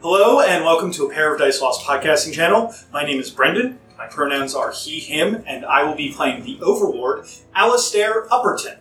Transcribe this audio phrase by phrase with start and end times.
[0.00, 2.72] Hello, and welcome to a Pair of Dice Lost podcasting channel.
[2.92, 3.80] My name is Brendan.
[3.96, 8.78] My pronouns are he, him, and I will be playing the Overlord, Alistair Upperton.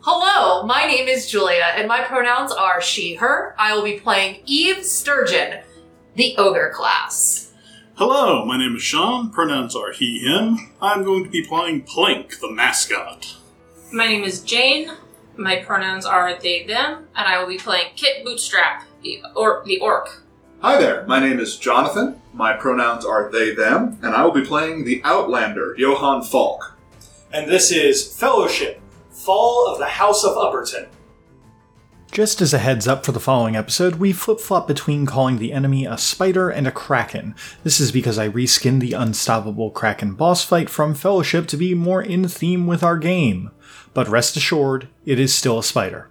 [0.00, 3.54] Hello, my name is Julia, and my pronouns are she, her.
[3.56, 5.60] I will be playing Eve Sturgeon,
[6.16, 7.52] the ogre class.
[7.94, 9.30] Hello, my name is Sean.
[9.30, 10.72] Pronouns are he, him.
[10.82, 13.36] I'm going to be playing Plink, the mascot.
[13.92, 14.90] My name is Jane.
[15.36, 19.78] My pronouns are they, them, and I will be playing Kit Bootstrap, the, or, the
[19.78, 20.24] orc.
[20.66, 22.20] Hi there, my name is Jonathan.
[22.32, 26.76] My pronouns are they, them, and I will be playing the Outlander, Johann Falk.
[27.32, 30.88] And this is Fellowship, Fall of the House of Upperton.
[32.10, 35.52] Just as a heads up for the following episode, we flip flop between calling the
[35.52, 37.36] enemy a spider and a kraken.
[37.62, 42.02] This is because I reskinned the unstoppable kraken boss fight from Fellowship to be more
[42.02, 43.52] in theme with our game.
[43.94, 46.10] But rest assured, it is still a spider.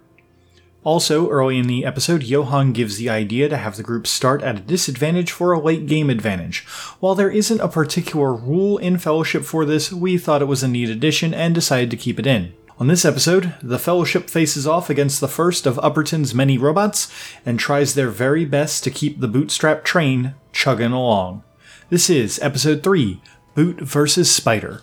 [0.86, 4.56] Also, early in the episode, Johann gives the idea to have the group start at
[4.56, 6.60] a disadvantage for a late game advantage.
[7.00, 10.68] While there isn't a particular rule in Fellowship for this, we thought it was a
[10.68, 12.54] neat addition and decided to keep it in.
[12.78, 17.12] On this episode, the Fellowship faces off against the first of Upperton's many robots
[17.44, 21.42] and tries their very best to keep the bootstrap train chugging along.
[21.90, 23.20] This is Episode 3
[23.56, 24.30] Boot vs.
[24.30, 24.82] Spider.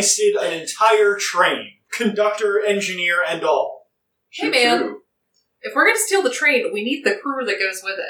[0.00, 3.86] Heisted an entire train, conductor, engineer, and all.
[4.30, 4.96] Hey man,
[5.62, 8.06] if we're gonna steal the train, we need the crew that goes with it.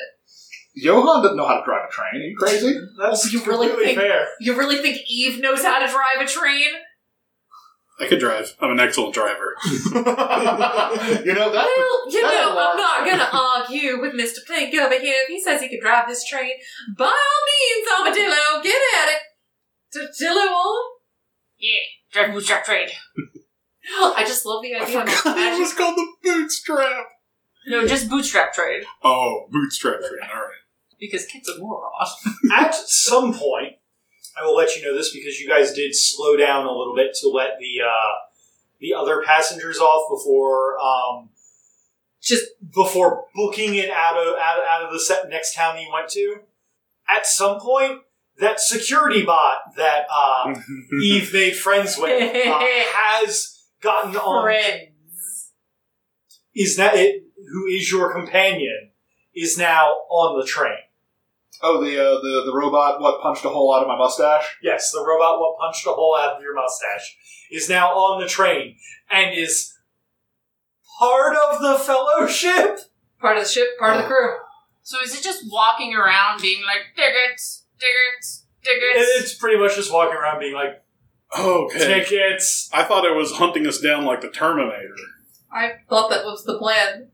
[0.74, 2.22] Johann doesn't know how to drive a train.
[2.22, 2.78] Are you crazy?
[3.00, 4.28] That's You really completely think- fair.
[4.40, 6.66] You really think Eve knows how to drive a train?
[7.98, 8.54] I could drive.
[8.60, 9.56] I'm an excellent driver.
[9.66, 11.66] you know that?
[11.76, 14.38] Well, you that's know, a lot I'm not gonna argue with Mr.
[14.46, 15.14] Pink over here.
[15.22, 16.52] If he says he can drive this train,
[16.96, 19.20] by all means, Armadillo, get at it.
[19.94, 20.92] Tortillo on.
[22.28, 22.90] Yeah, Bootstrap trade.
[23.98, 25.58] I just love the I idea of forgot it magic.
[25.60, 27.06] was called the bootstrap.
[27.66, 28.84] No, just Bootstrap trade.
[29.02, 30.20] Oh, bootstrap train.
[30.32, 30.50] All right.
[30.98, 31.90] Because Kit's a moron.
[32.56, 33.74] At some point,
[34.40, 37.14] I will let you know this because you guys did slow down a little bit
[37.20, 38.14] to let the uh,
[38.80, 41.30] the other passengers off before um,
[42.22, 42.44] just
[42.74, 46.08] before booking it out of out, out of the set next town that you went
[46.10, 46.40] to.
[47.08, 48.00] At some point,
[48.40, 50.54] that security bot that uh,
[51.02, 52.58] Eve made friends with uh,
[52.94, 55.52] has gotten on Friends.
[56.54, 58.90] is that it who is your companion
[59.34, 60.78] is now on the train.
[61.62, 64.56] Oh, the, uh, the the robot what punched a hole out of my mustache?
[64.62, 67.16] Yes, the robot what punched a hole out of your mustache
[67.50, 68.76] is now on the train
[69.10, 69.74] and is
[70.98, 72.80] part of the fellowship.
[73.20, 74.36] Part of the ship, part of the crew.
[74.82, 79.08] So is it just walking around being like, tickets, tickets, tickets?
[79.22, 80.82] It's pretty much just walking around being like
[81.38, 81.78] Okay.
[82.04, 82.68] tickets.
[82.72, 84.94] I thought it was hunting us down like the Terminator.
[85.52, 87.08] I thought that was the plan.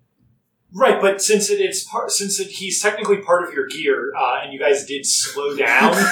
[0.74, 4.40] Right, but since it, it's part, since it, he's technically part of your gear, uh,
[4.42, 5.94] and you guys did slow down.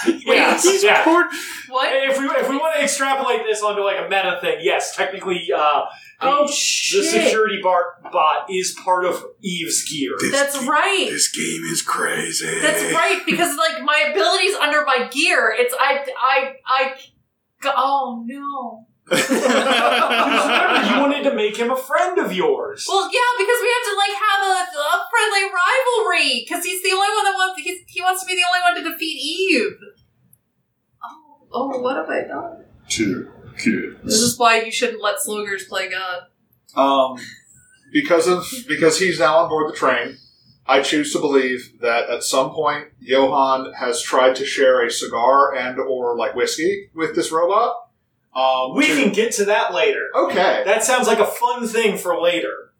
[0.06, 1.02] yeah, He's yeah.
[1.02, 1.26] part-
[1.68, 1.90] What?
[1.92, 5.48] If we if we want to extrapolate this onto like a meta thing, yes, technically,
[5.54, 5.86] uh, the,
[6.20, 7.04] Oh, the shit.
[7.04, 10.10] security bar, bot is part of Eve's gear.
[10.18, 11.06] This That's game- right.
[11.10, 12.58] This game is crazy.
[12.60, 16.94] That's right, because like my abilities under my gear, it's I I I.
[17.76, 18.86] Oh no.
[19.10, 19.26] Remember,
[20.90, 22.84] you wanted to make him a friend of yours.
[22.88, 26.44] Well, yeah, because we have to like have a, a friendly rivalry.
[26.46, 27.62] Because he's the only one that wants.
[27.62, 29.76] He's, he wants to be the only one to defeat Eve.
[31.02, 32.64] Oh, oh, what have I done?
[32.88, 33.30] Two
[34.04, 36.22] This is why you shouldn't let sloggers play God.
[36.74, 37.18] Um,
[37.92, 40.16] because of because he's now on board the train,
[40.66, 45.54] I choose to believe that at some point Johann has tried to share a cigar
[45.54, 47.74] and or like whiskey with this robot.
[48.36, 50.02] Um, we to- can get to that later.
[50.14, 50.62] okay.
[50.64, 52.72] That sounds like a fun thing for later.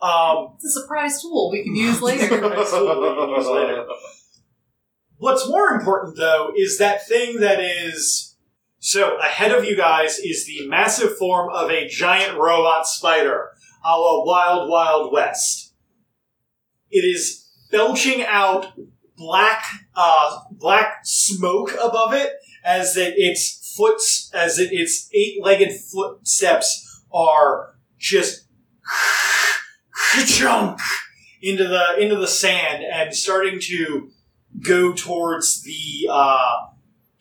[0.00, 2.26] Um, It's a surprise tool we can use later.
[2.28, 3.84] Surprise tool we can use later.
[5.18, 8.29] What's more important, though, is that thing that is.
[8.82, 13.50] So, ahead of you guys is the massive form of a giant robot spider,
[13.84, 15.74] a la Wild Wild West.
[16.90, 18.72] It is belching out
[19.18, 19.62] black,
[19.94, 22.32] uh, black smoke above it
[22.64, 28.46] as it, its foots, as it, its eight-legged footsteps are just
[30.26, 30.80] chunk
[31.42, 34.10] into the into the sand and starting to
[34.64, 36.69] go towards the uh,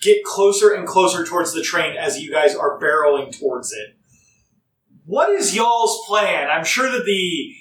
[0.02, 3.96] get closer and closer towards the train as you guys are barreling towards it.
[5.06, 6.50] What is y'all's plan?
[6.50, 7.54] I'm sure that the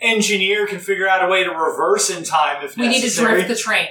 [0.00, 2.86] engineer can figure out a way to reverse in time if necessary.
[2.86, 3.88] We need to drift the train.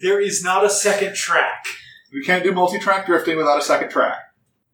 [0.00, 1.64] there is not a second track.
[2.12, 4.16] We can't do multi-track drifting without a second track.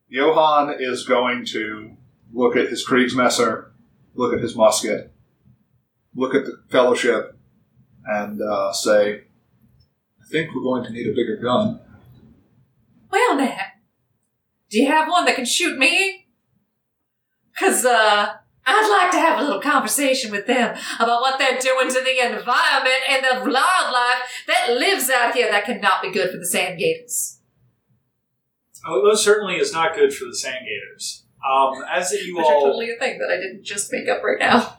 [0.08, 1.96] Johann is going to
[2.32, 3.66] look at his Kriegsmesser,
[4.14, 5.12] look at his musket,
[6.14, 7.36] look at the Fellowship,
[8.06, 9.22] and uh, say,
[10.20, 11.80] "I think we're going to need a bigger gun."
[13.18, 13.56] Well, now,
[14.70, 16.28] do you have one that can shoot me?
[17.58, 18.34] Cause uh,
[18.64, 22.24] I'd like to have a little conversation with them about what they're doing to the
[22.24, 26.78] environment and the wildlife that lives out here that cannot be good for the sand
[26.78, 27.40] gators.
[28.86, 31.24] Oh, most certainly is not good for the sand gators.
[31.44, 34.08] Um, as that you Which are all totally a thing that I didn't just make
[34.08, 34.78] up right now.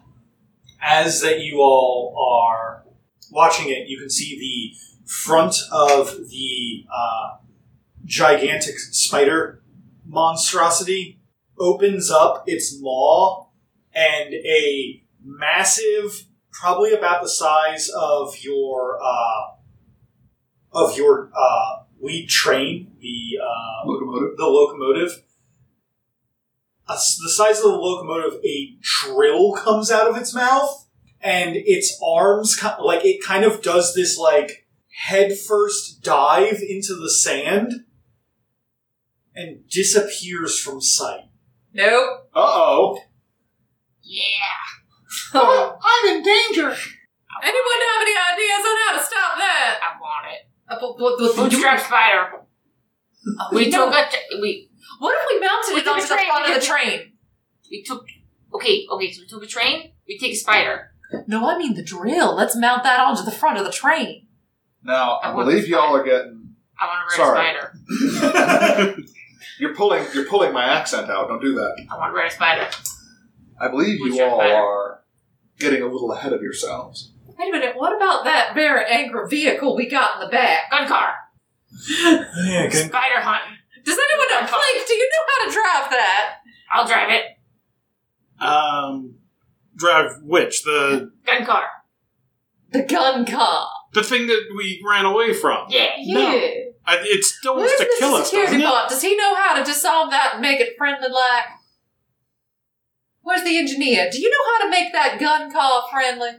[0.81, 2.85] as that you all are
[3.31, 7.37] watching it, you can see the front of the uh,
[8.05, 9.63] gigantic spider
[10.05, 11.19] monstrosity
[11.59, 13.47] opens up its maw,
[13.93, 19.55] and a massive, probably about the size of your uh,
[20.71, 21.83] of your uh,
[22.27, 24.37] train, the uh, Locomotive.
[24.37, 25.23] the locomotive.
[26.87, 30.87] The size of the locomotive, a drill comes out of its mouth,
[31.21, 34.67] and its arms, like it kind of does this like
[35.05, 37.85] head first dive into the sand,
[39.35, 41.29] and disappears from sight.
[41.73, 42.29] Nope.
[42.35, 42.99] Uh oh.
[44.01, 44.23] Yeah,
[45.33, 46.75] I'm in danger.
[47.41, 49.79] Anyone have any ideas on how to stop that?
[49.81, 50.49] I want it.
[50.67, 52.41] Uh, but- but- but- Bootstrap spider.
[53.53, 53.85] We no.
[53.85, 56.43] took a t- we What if we mounted We it took onto the train, front
[56.45, 57.11] of we the took- train?
[57.71, 58.05] we took.
[58.55, 59.11] Okay, okay.
[59.11, 59.91] So we took a train.
[60.07, 60.91] We take a spider.
[61.27, 62.35] No, I mean the drill.
[62.35, 64.27] Let's mount that onto the front of the train.
[64.83, 66.55] Now, I I believe y'all are getting.
[66.79, 67.37] I want to Sorry.
[67.39, 68.97] ride a spider.
[69.59, 70.05] you're pulling.
[70.13, 71.27] You're pulling my accent out.
[71.27, 71.85] Don't do that.
[71.91, 72.67] I want to ride a spider.
[73.59, 74.53] I believe you your all fighter?
[74.55, 75.01] are
[75.59, 77.11] getting a little ahead of yourselves.
[77.37, 77.75] Wait a minute.
[77.75, 80.69] What about that very angry vehicle we got in the back?
[80.71, 81.13] Gun car.
[81.89, 83.43] Yeah, Spider hunt.
[83.85, 84.39] Does anyone know?
[84.49, 86.35] Blake, do you know how to drive that?
[86.71, 88.43] I'll drive it.
[88.43, 89.15] Um,
[89.75, 91.63] drive which the Gun car.
[92.71, 93.67] The gun car.
[93.93, 95.67] the thing that we ran away from?
[95.69, 95.87] Yeah.
[96.05, 96.33] No.
[96.33, 96.51] Yeah.
[96.89, 98.63] I, it still Where's wants to kill us, security doesn't it?
[98.63, 98.89] bot?
[98.89, 101.45] Does he know how to disarm that and make it friendly like?
[103.21, 104.09] Where's the engineer?
[104.11, 106.31] Do you know how to make that gun car friendly?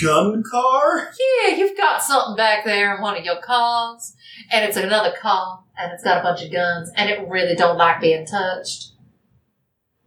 [0.00, 1.10] gun car.
[1.18, 4.14] Yeah, you've got something back there in one of your cars,
[4.50, 7.76] and it's another car, and it's got a bunch of guns, and it really don't
[7.76, 8.92] like being touched.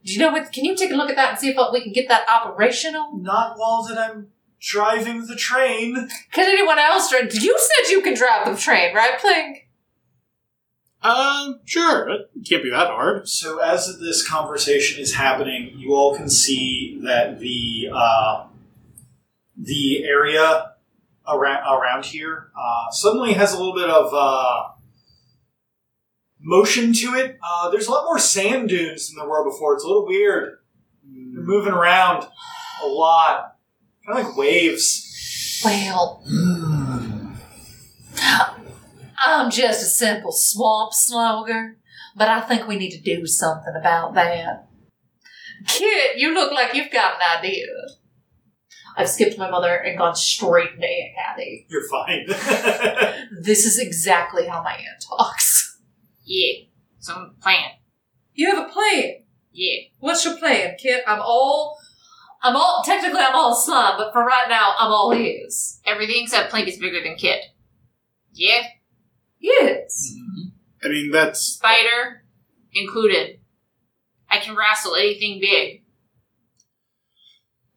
[0.03, 0.51] Do you know what?
[0.51, 3.17] Can you take a look at that and see if we can get that operational?
[3.17, 4.27] Not while that I'm
[4.59, 6.09] driving the train.
[6.31, 7.33] Can anyone else drive?
[7.33, 9.67] You said you can drive the train, right, Plink?
[11.03, 12.09] Um, sure.
[12.09, 13.27] It can't be that hard.
[13.27, 18.47] So as this conversation is happening, you all can see that the uh,
[19.57, 20.71] the area
[21.27, 24.69] around around here uh, suddenly has a little bit of uh,
[26.39, 27.37] motion to it.
[27.43, 29.73] Uh, there's a lot more sand dunes than there were before.
[29.73, 30.59] It's a little weird.
[31.05, 32.27] They're moving around
[32.81, 33.57] a lot,
[34.05, 35.61] kind of like waves.
[35.65, 36.23] Well,
[39.25, 41.77] I'm just a simple swamp slogger,
[42.15, 44.67] but I think we need to do something about that.
[45.67, 47.67] Kit, you look like you've got an idea.
[48.95, 51.65] I've skipped my mother and gone straight to Aunt Kathy.
[51.69, 52.25] You're fine.
[53.41, 55.79] This is exactly how my aunt talks.
[56.23, 56.65] Yeah.
[56.99, 57.71] Some plan.
[58.33, 59.23] You have a plan.
[59.51, 59.81] Yeah.
[59.99, 61.03] What's your plan, Kit?
[61.07, 61.77] I'm all,
[62.41, 65.81] I'm all, technically I'm all slime, but for right now, I'm all his.
[65.85, 67.43] Everything except Plink is bigger than Kit.
[68.33, 68.63] Yeah.
[69.43, 70.15] Yes.
[70.15, 70.55] Mm-hmm.
[70.85, 72.23] I mean, that's Spider
[72.71, 73.39] included.
[74.31, 75.83] I can wrestle anything big.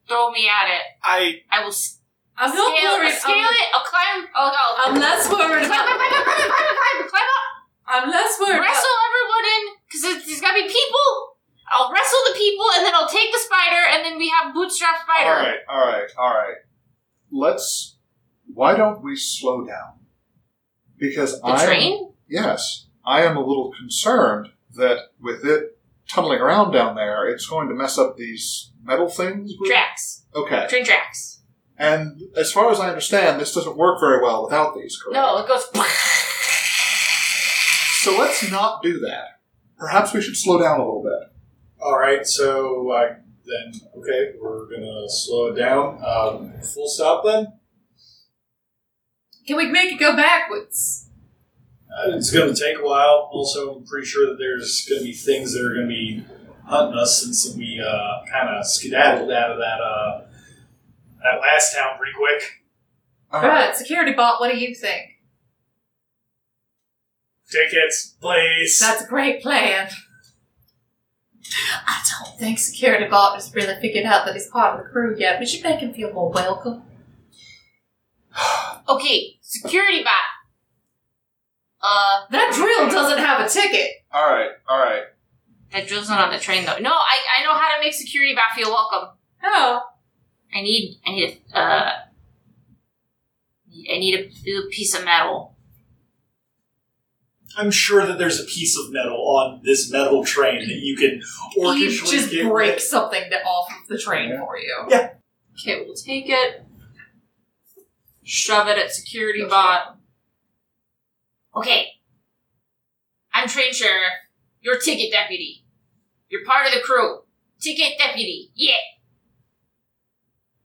[0.09, 0.83] Throw me at it.
[1.03, 1.43] I.
[1.51, 1.99] I will s-
[2.39, 3.13] I'm scale, not worried.
[3.19, 3.69] scale I'm, it.
[3.75, 4.21] I'll climb.
[4.35, 4.65] I'll go.
[4.79, 5.99] I'm less worried climb, climb, about.
[5.99, 7.51] climb, climb, climb, climb, climb up.
[7.89, 8.63] I'm less worried.
[8.63, 11.09] about- Wrestle everyone in because there's got to be people.
[11.69, 15.03] I'll wrestle the people and then I'll take the spider and then we have bootstrap
[15.03, 15.31] spider.
[15.35, 16.59] All right, all right, all right.
[17.33, 17.99] Let's.
[18.55, 20.06] Why don't we slow down?
[20.99, 22.13] Because The I am- train?
[22.29, 27.69] yes, I am a little concerned that with it tunneling around down there, it's going
[27.69, 29.53] to mess up these metal things.
[29.67, 30.25] Tracks.
[30.35, 31.41] Okay, Train tracks.
[31.79, 34.97] and as far as I understand, this doesn't work very well without these.
[35.03, 35.15] Correct?
[35.15, 35.65] No, it goes.
[38.03, 39.41] So let's not do that.
[39.79, 41.33] Perhaps we should slow down a little bit.
[41.83, 46.01] All right, so uh, Then okay, we're gonna slow it down.
[46.05, 47.47] Um, full stop then.
[49.47, 51.09] Can we make it go backwards?
[51.91, 53.29] Uh, it's gonna take a while.
[53.33, 56.25] Also, I'm pretty sure that there's gonna be things that are gonna be
[56.65, 60.23] hunting us since we uh, kind of skedaddled out of that uh,
[61.23, 62.43] that last town pretty quick.
[63.33, 65.13] All Right, security bot, what do you think?
[67.51, 68.79] Tickets, please.
[68.81, 69.89] That's a great plan.
[71.87, 75.17] I don't think security bot has really figured out that he's part of the crew
[75.17, 75.39] yet.
[75.39, 76.83] We should make him feel more welcome.
[78.89, 80.13] Okay, security bot.
[81.83, 83.91] Uh, That drill doesn't have a ticket.
[84.13, 85.03] All right, all right.
[85.73, 86.79] that drill's not on the train though.
[86.79, 89.11] No, I, I know how to make security bot feel welcome.
[89.45, 89.81] Oh.
[90.55, 91.93] I need I need a uh
[93.93, 95.55] I need a little piece of metal.
[97.59, 101.21] I'm sure that there's a piece of metal on this metal train that you can
[101.55, 104.87] He orchishly just get break rid- something off of the train for you.
[104.89, 105.11] Yeah.
[105.59, 106.66] Okay, we'll take it.
[108.29, 109.99] Shove it at security bot.
[111.55, 111.93] Okay.
[113.33, 114.15] I'm train sheriff.
[114.61, 115.65] You're ticket deputy.
[116.29, 117.21] You're part of the crew.
[117.61, 118.51] Ticket deputy.
[118.57, 118.75] Yeah.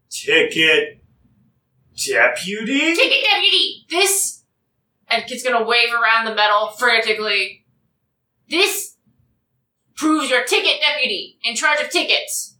[0.09, 1.03] ticket
[1.95, 2.95] deputy.
[2.95, 3.85] Ticket deputy!
[3.91, 4.43] This
[5.07, 7.63] and Kit's gonna wave around the metal frantically.
[8.49, 8.95] This
[9.95, 12.57] proves you're ticket deputy in charge of tickets.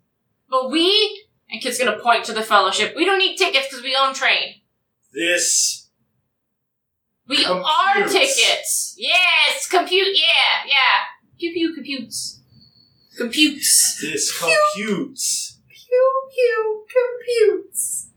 [0.48, 2.96] But we and Kit's gonna point to the fellowship.
[2.96, 4.61] We don't need tickets because we own train.
[5.14, 5.90] This
[7.28, 7.70] We Computes.
[7.70, 8.96] are tickets.
[8.98, 10.08] Yes, compute.
[10.16, 11.06] Yeah, yeah.
[11.40, 12.40] Pew pew computes.
[13.18, 14.00] Computes.
[14.02, 18.08] this computes Pew pew computes.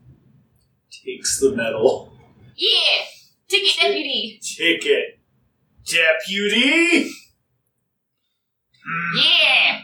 [1.04, 2.12] takes the metal.
[2.56, 3.04] Yeah,
[3.48, 4.40] ticket deputy.
[4.40, 5.18] Ticket
[5.84, 7.10] deputy.
[9.16, 9.80] Yeah,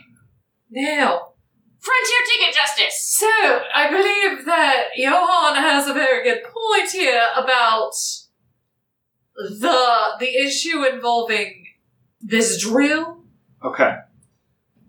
[0.70, 1.29] Now,
[1.80, 3.16] frontier ticket justice.
[3.18, 3.26] so
[3.74, 7.92] I believe that Johan has a very good point here about
[9.36, 11.64] the the issue involving
[12.20, 13.24] this drill.
[13.64, 13.96] Okay.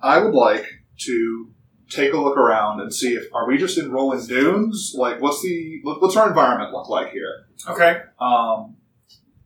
[0.01, 0.65] I would like
[1.05, 1.51] to
[1.89, 4.93] take a look around and see if are we just in rolling dunes?
[4.95, 7.45] Like, what's the what's our environment look like here?
[7.67, 8.01] Okay.
[8.19, 8.77] Um,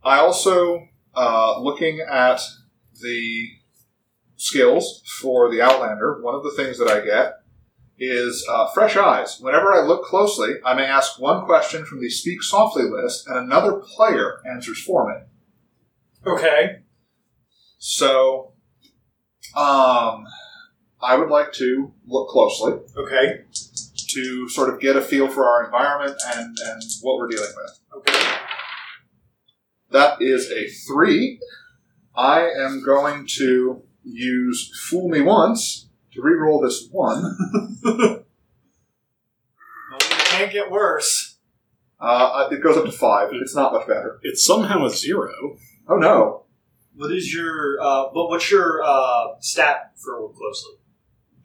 [0.04, 2.42] I also uh, looking at
[3.02, 3.48] the
[4.38, 6.22] skills for the Outlander.
[6.22, 7.42] One of the things that I get
[7.98, 9.39] is uh, fresh eyes.
[9.39, 13.38] Whenever I look closely, I may ask one question from the Speak Softly list, and
[13.38, 15.15] another player answers for me.
[16.32, 16.77] Okay.
[17.77, 18.54] So,
[19.56, 20.25] um,
[21.01, 23.44] I would like to look closely Okay.
[24.10, 27.80] to sort of get a feel for our environment and, and what we're dealing with.
[27.98, 28.38] Okay.
[29.92, 31.39] That is a three.
[32.15, 37.38] I am going to use Fool Me Once to re-roll this one.
[39.92, 41.38] Well, it can't get worse.
[42.00, 43.30] Uh, it goes up to five.
[43.34, 44.20] It's not much better.
[44.24, 45.32] It's somehow a zero.
[45.88, 46.44] Oh no.
[46.96, 48.06] What is your uh?
[48.12, 50.74] What, what's your uh stat for look closely?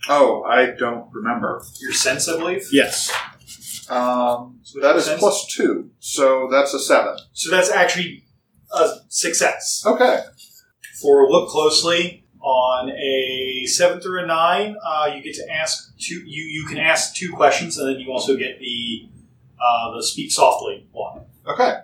[0.08, 1.62] Oh, I don't remember.
[1.80, 2.66] Your sense, I believe.
[2.72, 3.12] Yes.
[3.90, 7.16] Um, So that is sense- plus two, so that's a seven.
[7.32, 8.24] So that's actually
[8.72, 9.84] a success.
[9.86, 10.22] Okay.
[11.02, 16.22] For look closely on a seven through a nine, uh, you get to ask two.
[16.26, 19.08] You you can ask two questions, and then you also get the
[19.60, 21.22] uh, the speak softly one.
[21.46, 21.74] Okay.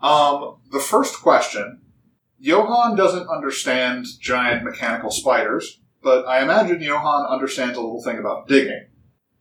[0.00, 1.80] Um, the first question
[2.38, 8.48] Johann doesn't understand giant mechanical spiders, but I imagine Johann understands a little thing about
[8.48, 8.86] digging.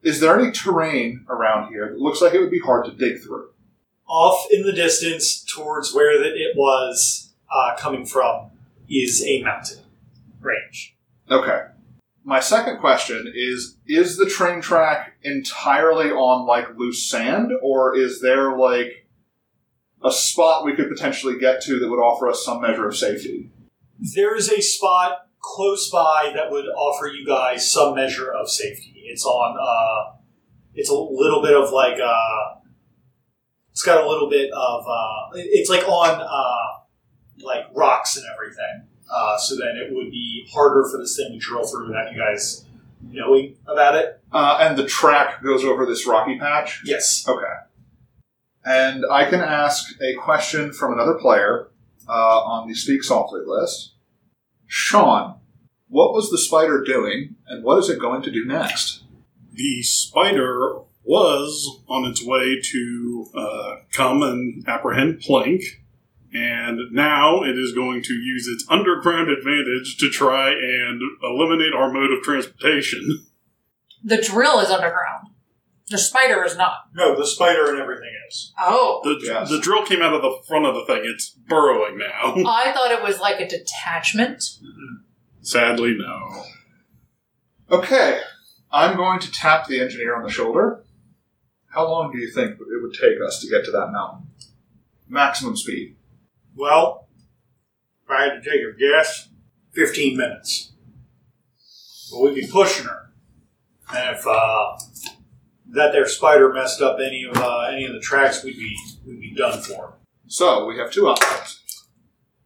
[0.03, 3.21] Is there any terrain around here that looks like it would be hard to dig
[3.21, 3.49] through?
[4.07, 8.51] Off in the distance, towards where that it was uh, coming from,
[8.89, 9.82] is a mountain
[10.43, 10.95] range.
[11.29, 11.61] Okay.
[12.25, 18.21] My second question is Is the train track entirely on like loose sand, or is
[18.21, 19.07] there like
[20.03, 23.51] a spot we could potentially get to that would offer us some measure of safety?
[24.15, 29.03] There is a spot close by that would offer you guys some measure of safety.
[29.05, 29.57] It's on.
[29.59, 30.17] Uh,
[30.73, 31.99] it's a little bit of like.
[31.99, 32.59] Uh,
[33.71, 34.85] it's got a little bit of.
[34.87, 38.87] Uh, it's like on uh, like rocks and everything.
[39.09, 42.17] Uh, so then it would be harder for this thing to drill through without you
[42.17, 42.65] guys
[43.01, 44.21] knowing about it.
[44.31, 46.81] Uh, and the track goes over this rocky patch?
[46.85, 47.25] Yes.
[47.27, 47.43] Okay.
[48.65, 51.67] And I can ask a question from another player
[52.07, 53.93] uh, on the Speak Softly list.
[54.67, 55.35] Sean,
[55.87, 59.03] what was the spider doing, and what is it going to do next?
[59.51, 65.61] The spider was on its way to uh, come and apprehend Plank,
[66.33, 71.91] and now it is going to use its underground advantage to try and eliminate our
[71.91, 73.25] mode of transportation.
[74.03, 75.27] The drill is underground.
[75.89, 76.73] The spider is not.
[76.95, 78.53] No, the spider and everything is.
[78.59, 79.01] Oh.
[79.03, 79.49] The, Yes.
[79.49, 81.03] the drill came out of the front of the thing.
[81.05, 82.33] It's burrowing now.
[82.49, 84.43] I thought it was like a detachment.
[85.41, 86.43] Sadly, no.
[87.69, 88.21] Okay,
[88.71, 90.83] I'm going to tap the engineer on the shoulder.
[91.67, 94.27] How long do you think it would take us to get to that mountain?
[95.09, 95.95] Maximum speed.
[96.55, 97.07] Well,
[98.03, 99.29] if I had to take a guess,
[99.73, 100.73] 15 minutes.
[102.11, 103.11] But we'd be pushing her.
[103.93, 104.77] And if uh,
[105.71, 109.19] that there spider messed up any of uh, any of the tracks, we'd be we'd
[109.19, 109.95] be done for.
[110.27, 111.59] So we have two options.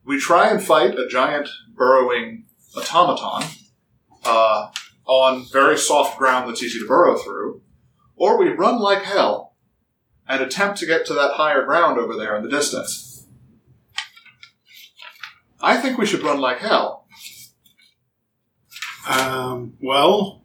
[0.06, 2.46] We try and fight a giant burrowing
[2.76, 3.50] automaton
[4.24, 4.70] uh,
[5.06, 7.62] on very soft ground that's easy to burrow through,
[8.16, 9.56] or we run like hell
[10.28, 13.07] and attempt to get to that higher ground over there in the distance.
[15.62, 17.06] I think we should run like hell.
[19.08, 20.44] Um, well,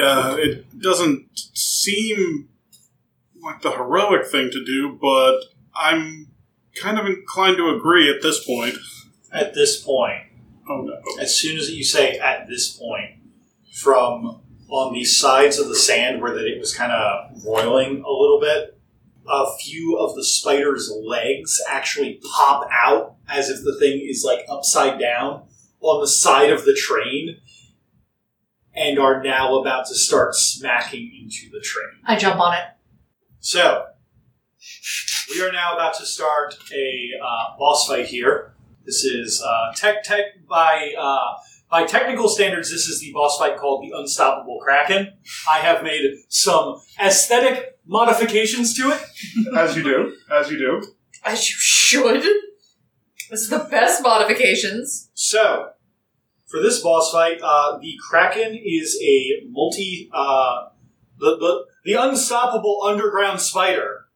[0.00, 2.48] uh, it doesn't seem
[3.42, 5.38] like the heroic thing to do, but
[5.74, 6.28] I'm
[6.74, 8.74] kind of inclined to agree at this point.
[9.32, 10.22] At this point,
[10.68, 11.00] Oh no.
[11.20, 13.10] as soon as you say "at this point,"
[13.74, 18.10] from on the sides of the sand where that it was kind of roiling a
[18.10, 18.78] little bit,
[19.28, 24.44] a few of the spider's legs actually pop out as if the thing is like
[24.48, 25.42] upside down
[25.80, 27.38] on the side of the train
[28.74, 32.00] and are now about to start smacking into the train.
[32.04, 32.64] I jump on it.
[33.40, 33.86] So,
[35.30, 38.54] we are now about to start a uh, boss fight here.
[38.84, 41.38] This is uh, tech tech by uh,
[41.70, 42.70] by technical standards.
[42.70, 45.14] This is the boss fight called the Unstoppable Kraken.
[45.50, 49.02] I have made some aesthetic modifications to it.
[49.56, 50.82] As you do, as you do.
[51.24, 52.24] As you should.
[53.30, 55.10] This is the best modifications.
[55.14, 55.70] So,
[56.46, 60.10] for this boss fight, uh, the Kraken is a multi.
[60.12, 60.68] Uh,
[61.18, 64.06] the, the the unstoppable underground spider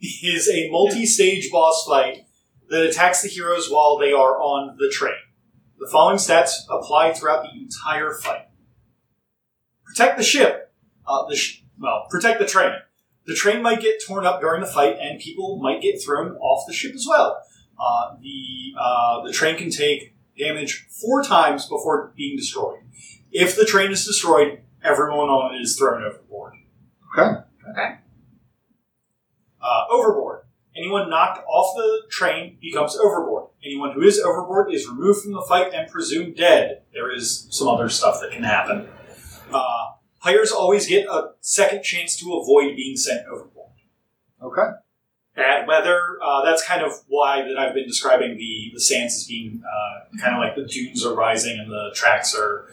[0.00, 2.26] is a multi-stage boss fight
[2.68, 5.14] that attacks the heroes while they are on the train.
[5.78, 8.48] The following stats apply throughout the entire fight.
[9.84, 10.72] Protect the ship.
[11.06, 12.72] Uh, the sh- well, protect the train.
[13.26, 16.66] The train might get torn up during the fight, and people might get thrown off
[16.66, 17.42] the ship as well.
[17.78, 22.80] Uh, the uh, the train can take damage four times before being destroyed.
[23.30, 26.54] If the train is destroyed, everyone on it is thrown overboard.
[27.16, 27.40] Okay.
[27.70, 27.94] Okay.
[29.60, 30.42] Uh, overboard.
[30.76, 33.48] Anyone knocked off the train becomes overboard.
[33.64, 36.82] Anyone who is overboard is removed from the fight and presumed dead.
[36.92, 38.88] There is some other stuff that can happen.
[39.52, 43.70] Uh, players always get a second chance to avoid being sent overboard.
[44.42, 44.76] Okay.
[45.36, 46.18] Bad weather.
[46.22, 50.18] Uh, that's kind of why that I've been describing the the sands as being uh,
[50.20, 52.68] kind of like the dunes are rising and the tracks are.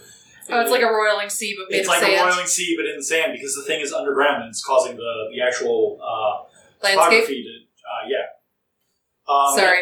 [0.50, 2.14] Oh, it's like a roiling sea, but it's like sand.
[2.14, 4.96] a roiling sea, but in the sand because the thing is underground and it's causing
[4.96, 6.44] the the actual uh,
[6.84, 7.28] Landscape.
[7.28, 9.34] to uh, yeah.
[9.34, 9.80] Um, Sorry.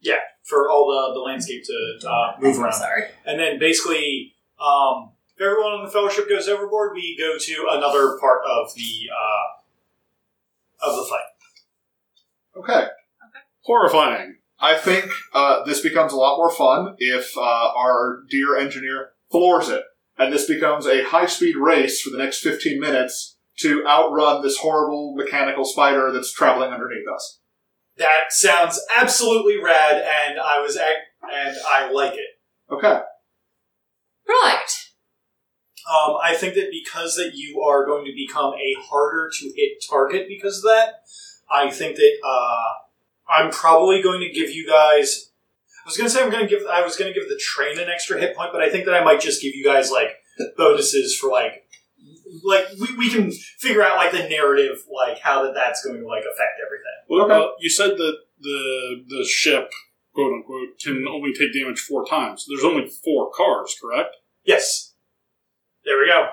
[0.00, 3.04] Yeah, for all the the landscape to uh, move around, sorry.
[3.26, 8.18] and then basically, um, if everyone on the fellowship goes overboard, we go to another
[8.18, 11.29] part of the uh, of the fight.
[12.56, 12.72] Okay.
[12.72, 12.88] Okay.
[13.64, 14.36] Horrifying.
[14.58, 19.68] I think uh, this becomes a lot more fun if uh, our dear engineer floors
[19.70, 19.82] it,
[20.18, 25.14] and this becomes a high-speed race for the next 15 minutes to outrun this horrible
[25.16, 27.40] mechanical spider that's traveling underneath us.
[27.96, 32.72] That sounds absolutely rad, and I was ac- and I like it.
[32.72, 33.00] Okay.
[34.28, 34.66] Right.
[35.90, 39.84] Um, I think that because that you are going to become a harder to hit
[39.88, 40.94] target because of that,
[41.50, 45.30] I think that uh, I'm probably going to give you guys.
[45.84, 46.66] I was going to say I'm going to give.
[46.70, 48.94] I was going to give the train an extra hit point, but I think that
[48.94, 50.10] I might just give you guys like
[50.56, 51.66] bonuses for like,
[52.44, 56.06] like we, we can figure out like the narrative, like how that that's going to
[56.06, 56.86] like affect everything.
[57.08, 57.34] Well, Okay.
[57.34, 59.70] uh, you said that the the ship,
[60.14, 62.46] quote unquote, can only take damage four times.
[62.48, 64.16] There's only four cars, correct?
[64.44, 64.94] Yes,
[65.84, 66.28] there we go.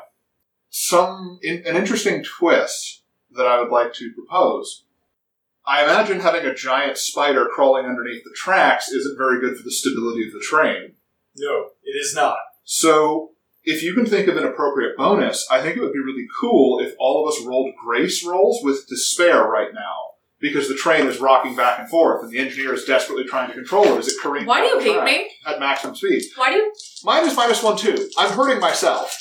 [0.69, 4.83] Some in, an interesting twist that I would like to propose.
[5.67, 9.71] I imagine having a giant spider crawling underneath the tracks isn't very good for the
[9.71, 10.93] stability of the train.
[11.35, 12.37] No, it is not.
[12.63, 13.31] So,
[13.63, 16.79] if you can think of an appropriate bonus, I think it would be really cool
[16.79, 19.95] if all of us rolled grace rolls with despair right now.
[20.39, 23.55] Because the train is rocking back and forth, and the engineer is desperately trying to
[23.55, 25.31] control it as it careens Why do you the hate me?
[25.47, 26.21] at maximum speed.
[26.35, 26.73] Why do you?
[27.03, 28.07] Mine is minus one too.
[28.19, 29.17] I'm hurting myself.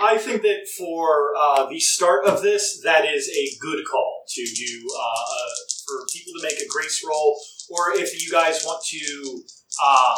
[0.00, 4.44] I think that for uh, the start of this, that is a good call to
[4.44, 5.50] do uh, uh,
[5.86, 7.38] for people to make a grace roll,
[7.70, 9.42] or if you guys want to,
[9.82, 10.16] uh,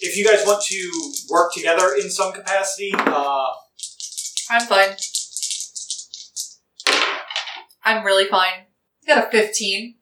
[0.00, 3.46] if you guys want to work together in some capacity, uh,
[4.50, 4.96] I'm fine.
[7.84, 8.66] I'm really fine.
[9.04, 9.94] I got a 15.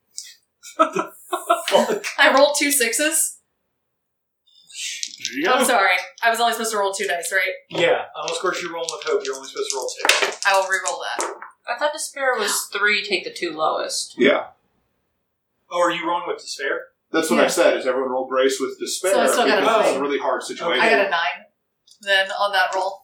[0.78, 3.35] I rolled two sixes.
[5.30, 5.48] There you.
[5.50, 5.90] I'm sorry.
[6.22, 7.52] I was only supposed to roll two dice, right?
[7.70, 10.32] Yeah, unless of course you're rolling with hope, you're only supposed to roll two.
[10.46, 11.34] I will re-roll that.
[11.68, 13.04] I thought despair was three.
[13.04, 14.14] Take the two lowest.
[14.18, 14.46] Yeah,
[15.70, 16.86] Oh, are you rolling with despair?
[17.12, 17.44] that's what Yeah.
[17.44, 17.76] I said.
[17.78, 19.12] Is everyone roll grace with despair?
[19.14, 20.82] So I still got a because it's a really hard situation.
[20.84, 21.44] I got a nine.
[22.02, 23.02] Then on that roll,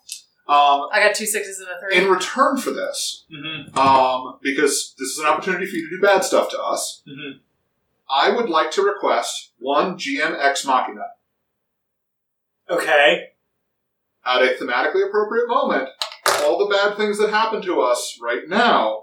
[0.48, 1.96] Um, I got two sixes and a three.
[1.96, 3.78] in return for this, Mm-hmm.
[3.78, 7.38] um, because this is an opportunity for you to do bad stuff to us, Mm-hmm.
[8.10, 11.04] I would like to request one GM Ex Machina
[12.70, 13.24] Okay.
[14.24, 15.88] at a thematically appropriate moment.
[16.44, 19.02] All the bad things that happen to us right now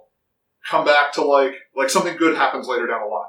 [0.70, 3.28] come back to like like something good happens later down the line.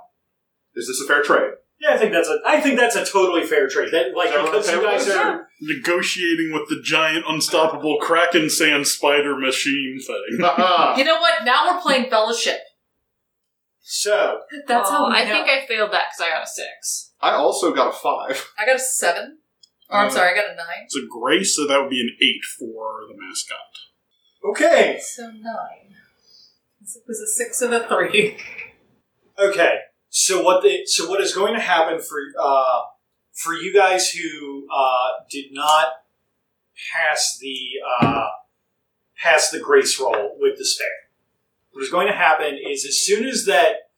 [0.77, 1.53] Is this a fair trade?
[1.81, 2.39] Yeah, I think that's a.
[2.47, 3.93] I think that's a totally fair trade.
[3.93, 5.47] That like Is everyone because okay you with guys are.
[5.63, 10.39] Negotiating with the giant, unstoppable Kraken Sand Spider machine thing.
[10.99, 11.45] You know what?
[11.45, 12.59] Now we're playing Fellowship.
[13.83, 15.31] So That's how we I know.
[15.31, 17.13] think I failed that because I got a six.
[17.21, 18.47] I also got a five.
[18.59, 19.39] I got a seven.
[19.91, 20.85] Or I'm Uh, sorry, I got a nine.
[20.85, 23.59] It's a grace, so that would be an eight for the mascot.
[24.45, 25.97] okay, So nine.
[26.81, 28.39] This was a six and a three.
[29.39, 29.79] okay.
[30.09, 32.81] So what the so what is going to happen for uh
[33.33, 35.87] for you guys who uh did not
[36.93, 37.57] pass the
[38.01, 38.27] uh
[39.17, 40.89] pass the grace roll with despair?
[41.73, 43.91] What is going to happen is as soon as that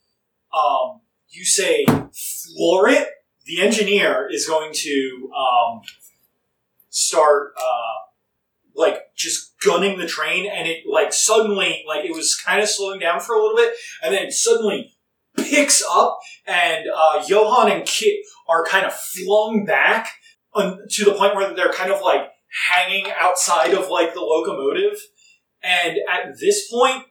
[0.53, 1.01] um
[1.31, 3.09] you say floor it,
[3.47, 5.81] the engineer is going to um
[6.91, 8.03] start uh
[8.75, 12.99] like just gunning the train and it like suddenly like it was kind of slowing
[12.99, 14.97] down for a little bit and then suddenly
[15.37, 20.09] picks up and uh, Johan and Kit are kind of flung back
[20.55, 22.31] to the point where they're kind of like
[22.71, 25.01] hanging outside of like the locomotive.
[25.63, 27.05] And at this point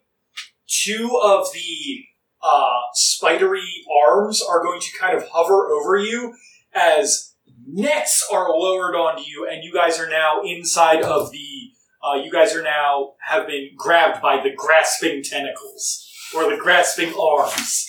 [0.67, 2.03] two of the
[2.43, 6.33] uh, spidery arms are going to kind of hover over you
[6.73, 7.35] as
[7.67, 11.71] nets are lowered onto you and you guys are now inside of the
[12.03, 17.13] uh, you guys are now have been grabbed by the grasping tentacles or the grasping
[17.13, 17.87] arms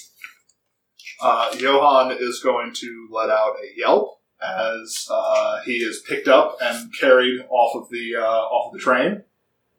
[1.22, 6.56] Uh, Johan is going to let out a yelp as uh, he is picked up
[6.60, 9.22] and carried off of the uh, off of the train.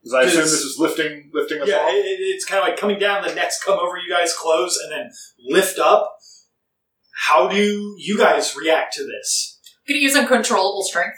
[0.04, 1.90] Because I assume this is lifting lifting us Yeah, off.
[1.94, 3.26] it, it- it's kind of like coming down.
[3.26, 5.10] The nets come over you guys' clothes and then
[5.48, 6.18] lift up.
[7.26, 9.60] How do you guys react to this?
[9.88, 11.18] I'm gonna use uncontrollable strength.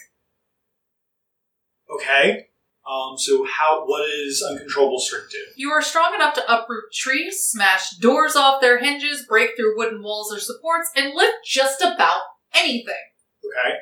[1.90, 2.48] Okay.
[2.88, 3.18] Um.
[3.18, 3.86] So how?
[3.86, 5.38] What is uncontrollable strength do?
[5.56, 10.04] You are strong enough to uproot trees, smash doors off their hinges, break through wooden
[10.04, 12.22] walls or supports, and lift just about
[12.54, 12.94] anything.
[13.44, 13.76] Okay.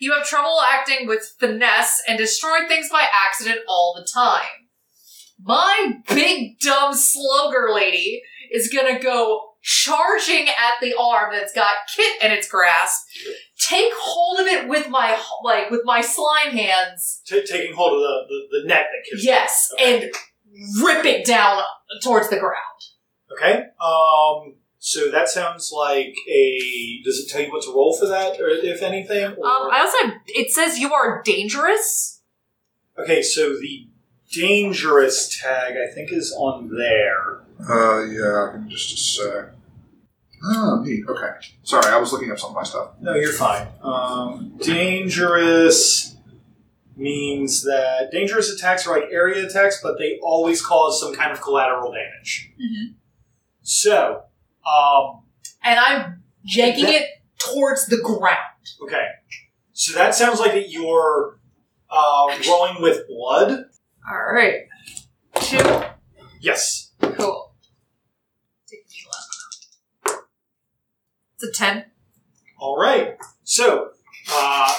[0.00, 4.68] You have trouble acting with finesse and destroy things by accident all the time.
[5.42, 12.22] My big dumb slugger lady is gonna go charging at the arm that's got Kit
[12.22, 13.06] in its grasp,
[13.58, 17.98] take hold of it with my like with my slime hands, T- taking hold of
[18.00, 19.24] the the, the net that gives.
[19.24, 20.02] yes, Okay.
[20.04, 21.62] and rip it down
[22.02, 22.54] towards the ground.
[23.32, 23.64] Okay.
[23.80, 24.56] Um.
[24.80, 27.00] So that sounds like a.
[27.04, 29.24] Does it tell you what to roll for that, or if anything?
[29.36, 32.20] Or, Um, I also have, it says you are dangerous.
[32.98, 33.22] okay.
[33.22, 33.88] So the
[34.32, 37.40] dangerous tag, I think, is on there.
[37.68, 39.44] Uh, yeah, give me just a sec.
[40.44, 41.04] Oh, neat.
[41.08, 41.30] Okay.
[41.64, 42.90] Sorry, I was looking up some of my stuff.
[43.00, 43.66] No, you're fine.
[43.82, 46.14] Um, dangerous
[46.96, 51.40] means that dangerous attacks are like area attacks, but they always cause some kind of
[51.40, 52.52] collateral damage.
[52.60, 52.94] Mhm.
[53.62, 54.24] So,
[54.68, 55.22] um,
[55.64, 58.36] And I'm yanking That- it towards the ground.
[58.82, 59.06] okay.
[59.72, 61.38] So that sounds like that you're
[61.90, 63.64] uh, rolling with blood.
[64.10, 64.62] All right.
[65.40, 65.82] Two.
[66.40, 66.92] Yes.
[67.00, 67.54] Cool.
[68.68, 69.12] Take the needle
[70.14, 70.24] out.
[71.34, 71.84] It's a 10.
[72.58, 73.16] All right.
[73.44, 73.90] So,
[74.32, 74.74] uh,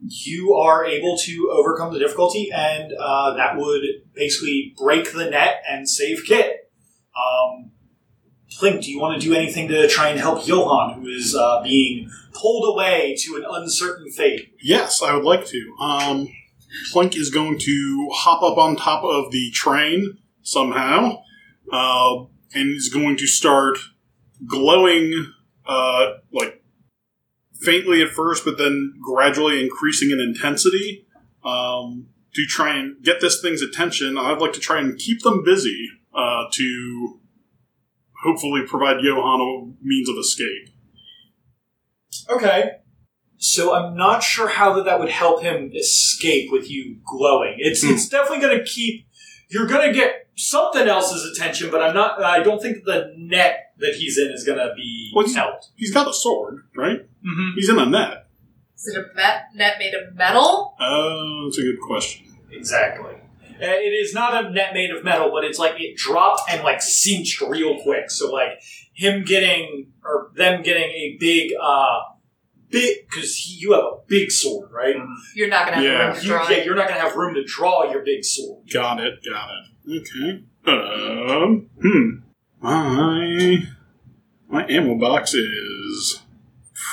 [0.00, 3.82] you are able to overcome the difficulty, and uh, that would
[4.14, 6.70] basically break the net and save Kit.
[7.16, 7.72] Um,
[8.60, 11.62] Plink, do you want to do anything to try and help Johan, who is uh,
[11.62, 14.54] being pulled away to an uncertain fate?
[14.62, 15.76] Yes, I would like to.
[15.80, 16.28] Um,
[16.92, 21.22] Plink is going to hop up on top of the train somehow,
[21.72, 23.78] uh, and is going to start
[24.46, 25.32] glowing,
[25.66, 26.62] uh, like
[27.60, 31.06] faintly at first, but then gradually increasing in intensity
[31.44, 34.18] um, to try and get this thing's attention.
[34.18, 37.20] I'd like to try and keep them busy uh, to
[38.24, 40.74] hopefully provide Johan a means of escape.
[42.30, 42.70] Okay.
[43.36, 47.56] So I'm not sure how that, that would help him escape with you glowing.
[47.58, 47.92] It's Hmm.
[47.92, 49.06] it's definitely going to keep.
[49.50, 52.22] You're going to get something else's attention, but I'm not.
[52.22, 55.68] I don't think the net that he's in is going to be Well, he's- helped.
[55.76, 57.00] He's got a sword, right?
[57.00, 57.50] Mm-hmm.
[57.56, 58.26] He's in a net.
[58.76, 60.74] Is it a met, net made of metal?
[60.80, 62.26] Oh, that's a good question.
[62.50, 63.12] Exactly.
[63.60, 66.62] Uh, It is not a net made of metal, but it's like it dropped and
[66.64, 68.10] like cinched real quick.
[68.10, 68.60] So like
[68.92, 72.00] him getting or them getting a big, uh,
[72.70, 74.96] big because you have a big sword, right?
[75.34, 76.06] You're not gonna have Yeah.
[76.06, 76.48] room to You, draw.
[76.50, 78.64] yeah, you're not gonna have room to draw your big sword.
[78.72, 79.20] Got it.
[79.28, 80.00] Got it.
[80.00, 80.42] Okay.
[80.66, 81.68] Um.
[81.80, 82.10] Hmm.
[82.60, 83.58] My
[84.48, 86.22] my ammo box is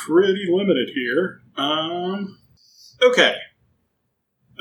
[0.05, 1.41] pretty limited here.
[1.55, 2.37] Um.
[3.01, 3.35] Okay.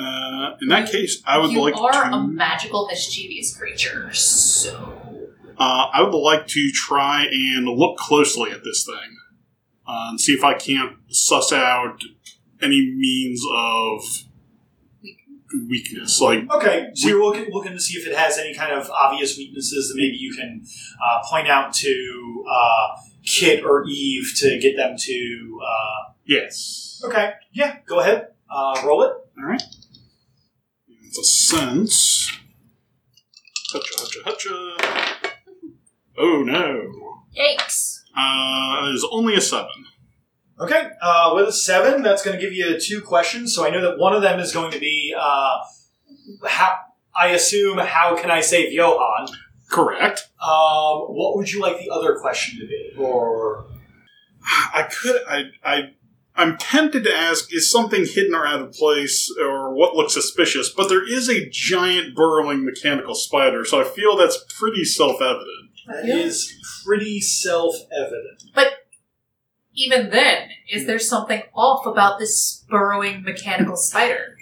[0.01, 1.75] Uh, in that case, I would like.
[1.77, 2.17] you like are to.
[2.17, 8.65] a magical, mischievous creature, so Uh, I would like to try and look closely at
[8.65, 9.17] this thing
[9.87, 11.99] uh, and see if I can't suss out
[12.63, 14.01] any means of
[15.69, 16.21] weakness.
[16.21, 19.37] Like, Okay, so you're looking, looking to see if it has any kind of obvious
[19.37, 20.65] weaknesses that maybe you can
[21.05, 25.61] uh, point out to uh, Kit or Eve to get them to.
[25.63, 27.03] Uh, yes.
[27.05, 29.13] okay, yeah, go ahead, uh, roll it.
[29.39, 29.63] All right.
[31.11, 32.39] It's a sense.
[33.75, 35.33] Hutcha, hutcha, hutcha.
[36.17, 37.17] Oh no.
[37.37, 38.03] Yikes.
[38.17, 39.87] Uh, it is only a seven.
[40.61, 43.53] Okay, uh, with a seven, that's going to give you two questions.
[43.53, 45.59] So I know that one of them is going to be, uh,
[46.47, 46.77] how,
[47.21, 49.27] I assume, how can I save Johan?
[49.69, 50.29] Correct.
[50.41, 52.93] Um, what would you like the other question to be?
[52.97, 53.67] Or
[54.73, 55.21] I could.
[55.29, 55.43] I.
[55.65, 55.81] I.
[56.41, 60.71] I'm tempted to ask: Is something hidden or out of place, or what looks suspicious?
[60.71, 65.71] But there is a giant burrowing mechanical spider, so I feel that's pretty self-evident.
[65.87, 68.45] that is pretty self-evident.
[68.55, 68.69] But
[69.75, 74.37] even then, is there something off about this burrowing mechanical spider?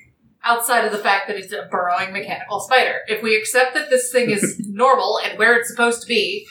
[0.44, 3.00] Outside of the fact that it's a burrowing mechanical spider.
[3.08, 6.46] If we accept that this thing is normal and where it's supposed to be,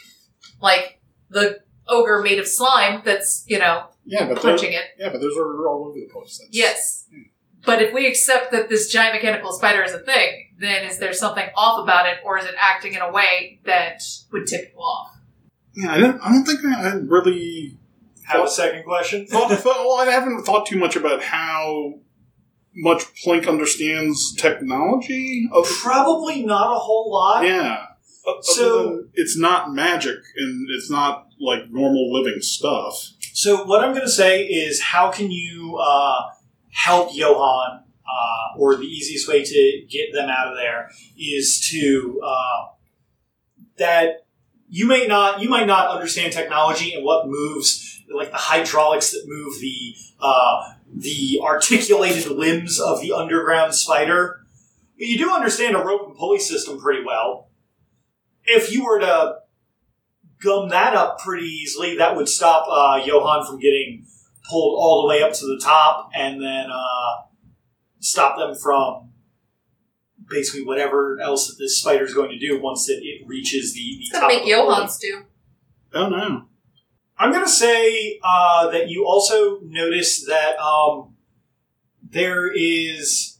[0.62, 4.86] like the ogre made of slime that's, you know, Yeah, but punching it.
[4.98, 6.38] yeah, but those are all over the place.
[6.40, 7.06] That's- Yes.
[7.14, 7.22] Hmm.
[7.66, 11.12] But if we accept that this giant mechanical spider is a thing, then is there
[11.12, 14.80] something off about it, or is it acting in a way that would tip you
[14.80, 15.12] off?
[15.76, 16.20] Yeah, I don't.
[16.22, 17.78] I don't think I, I really
[18.26, 19.28] Have a second question?
[19.30, 19.86] thought, thought.
[19.86, 21.96] Well, I haven't thought too much about how
[22.74, 25.50] much Plink understands technology.
[25.54, 27.44] Other- Probably not a whole lot.
[27.44, 27.86] yeah.
[28.26, 33.12] Uh, so- it's not magic and it's not like normal living stuff.
[33.38, 36.32] So what I'm going to say is, how can you uh,
[36.72, 37.84] help Johan?
[38.04, 42.70] Uh, or the easiest way to get them out of there is to uh,
[43.78, 44.26] that
[44.70, 49.24] you may not you might not understand technology and what moves like the hydraulics that
[49.28, 54.40] move the uh, the articulated limbs of the underground spider.
[54.98, 57.50] But you do understand a rope and pulley system pretty well.
[58.46, 59.42] If you were to
[60.44, 64.06] gum that up pretty easily, that would stop uh, Johan from getting
[64.50, 67.24] pulled all the way up to the top, and then uh,
[68.00, 69.12] stop them from
[70.30, 73.98] basically whatever else that this is going to do once it, it reaches the, the
[74.02, 74.22] It's top.
[74.22, 74.76] gonna of make the pulley.
[74.76, 75.24] Johans do.
[75.94, 76.46] Oh no.
[77.20, 81.16] I'm going to say uh, that you also notice that um,
[82.08, 83.40] there is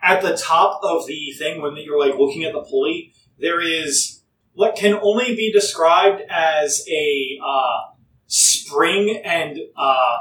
[0.00, 4.15] at the top of the thing when you're like looking at the pulley, there is
[4.56, 7.92] what can only be described as a uh,
[8.26, 10.16] spring and uh,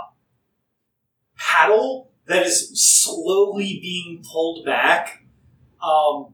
[1.37, 5.23] paddle that is slowly being pulled back.
[5.81, 6.33] Um,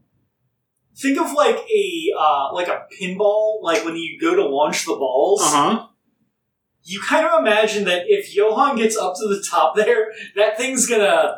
[0.97, 4.93] think of like a uh, like a pinball, like when you go to launch the
[4.93, 5.87] balls Uh huh.
[6.83, 10.87] you kind of imagine that if Johan gets up to the top there, that thing's
[10.87, 11.35] gonna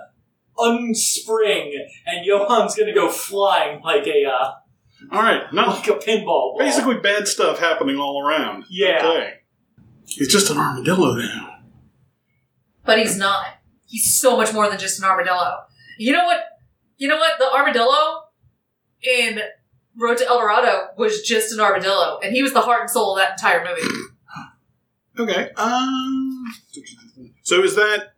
[0.58, 1.72] unspring
[2.06, 4.52] and Johan's gonna go flying like a uh,
[5.12, 5.44] All right.
[5.54, 5.68] No.
[5.68, 6.56] like a pinball ball.
[6.60, 8.66] Basically, bad stuff happening all around.
[8.70, 9.00] Yeah.
[9.04, 9.34] Okay.
[10.06, 11.58] He's just an armadillo now.
[12.86, 13.46] But he's not.
[13.86, 15.60] He's so much more than just an armadillo.
[15.98, 16.42] You know what?
[16.98, 17.38] You know what?
[17.40, 18.24] The armadillo
[19.02, 19.40] in
[19.98, 23.16] Road to El Dorado was just an armadillo, and he was the heart and soul
[23.16, 23.82] of that entire movie.
[25.20, 25.52] Okay.
[25.58, 26.44] Um.
[27.44, 28.14] So is that?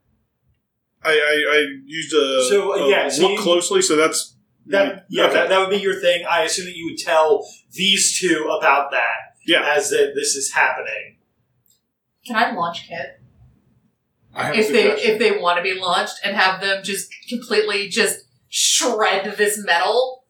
[1.03, 3.81] I I, I used a, So, uh, a yeah, so look you- closely.
[3.81, 4.34] So that's
[4.67, 5.33] That yeah, Okay.
[5.33, 6.25] that, that would be your thing.
[6.29, 9.73] I assume that you would tell these two about that yeah.
[9.75, 11.17] as that this is happening.
[12.25, 13.21] Can I launch Kit
[14.33, 15.11] I have a if they suggestion.
[15.11, 20.23] if they want to be launched and have them just completely just shred this metal?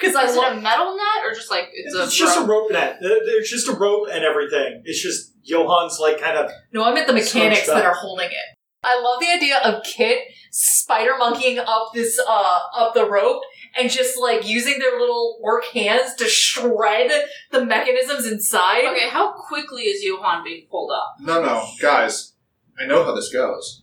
[0.00, 2.40] Because I Is it a metal net or just like it's, It's, a just a
[2.40, 2.48] rope?
[2.48, 2.96] rope net.
[3.02, 4.82] It's just a rope and everything.
[4.84, 8.56] It's just Johan's like kind of No, I meant the mechanics that are holding it.
[8.82, 10.18] I love the idea of Kit
[10.50, 13.42] spider monkeying up this uh up the rope
[13.78, 17.10] and just like using their little work hands to shred
[17.50, 18.84] the mechanisms inside.
[18.84, 21.16] Okay, how quickly is Johan being pulled up?
[21.20, 22.34] No, no, guys,
[22.78, 23.82] I know how this goes.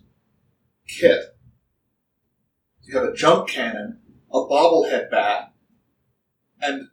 [0.88, 1.23] Kit,
[2.84, 3.99] you have a jump cannon,
[4.32, 5.54] a bobblehead bat,
[6.62, 6.88] and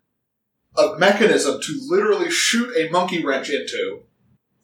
[0.77, 4.03] a mechanism to literally shoot a monkey wrench into.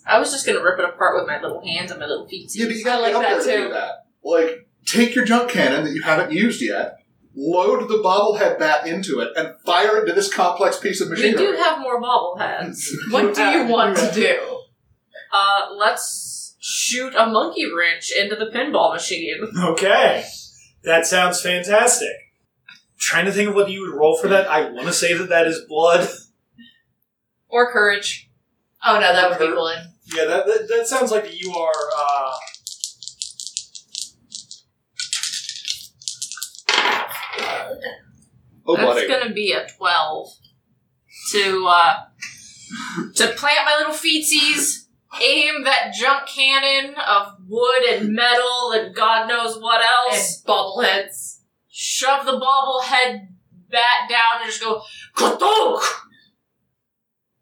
[0.07, 2.51] I was just gonna rip it apart with my little hands and my little feet.
[2.55, 3.69] Yeah, but you gotta like get up that there to too.
[3.69, 3.91] do that.
[4.25, 6.97] Like, take your jump cannon that you haven't used yet,
[7.35, 11.17] load the bobblehead bat into it, and fire it into this complex piece of We
[11.17, 11.47] machinery.
[11.47, 12.87] do have more bobbleheads.
[13.11, 14.59] What do you want to do?
[15.35, 19.41] Uh, let's shoot a monkey wrench into the pinball machine.
[19.59, 20.25] Okay.
[20.85, 22.11] That sounds fantastic.
[22.99, 24.47] trying to think of what you would roll for that.
[24.47, 26.07] I want to say that that is blood.
[27.49, 28.29] Or courage?
[28.85, 29.57] Oh no, that would be Courage.
[29.57, 29.79] blood.
[30.15, 31.73] Yeah, that, that, that sounds like you are.
[31.97, 32.33] Uh,
[38.67, 39.09] oh, That's buddy.
[39.09, 40.29] gonna be a twelve.
[41.33, 41.95] To uh,
[43.17, 44.87] to plant my little feetsies,
[45.23, 50.43] aim that junk cannon of wood and metal and God knows what And else.
[50.47, 51.41] bobbleheads.
[51.71, 53.29] shove the bobblehead
[53.71, 54.83] bat down and just go
[55.17, 55.83] kathunk.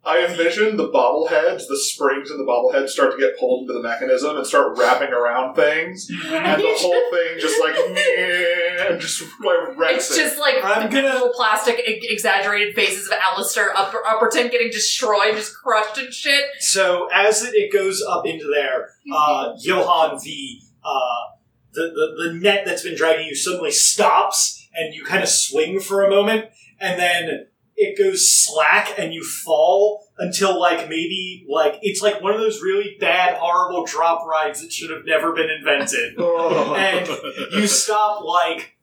[0.02, 3.82] I envision the bobbleheads, the springs in the bobblehead start to get pulled into the
[3.86, 9.76] mechanism and start wrapping around things, and the whole thing just like and just like
[9.76, 10.22] wrecks It's it.
[10.22, 14.70] just like I'm the gonna- little plastic e- exaggerated faces of Alistair Upper, Upperton getting
[14.70, 16.44] destroyed, just crushed and shit.
[16.60, 21.36] so as it, it goes up into there, uh, Johan, the, uh,
[21.72, 25.78] the, the the net that's been dragging you suddenly stops, and you kind of swing
[25.78, 26.46] for a moment,
[26.80, 27.46] and then
[27.80, 32.60] it goes slack, and you fall until like maybe like it's like one of those
[32.60, 36.14] really bad, horrible drop rides that should have never been invented.
[36.76, 37.08] and
[37.52, 38.76] you stop like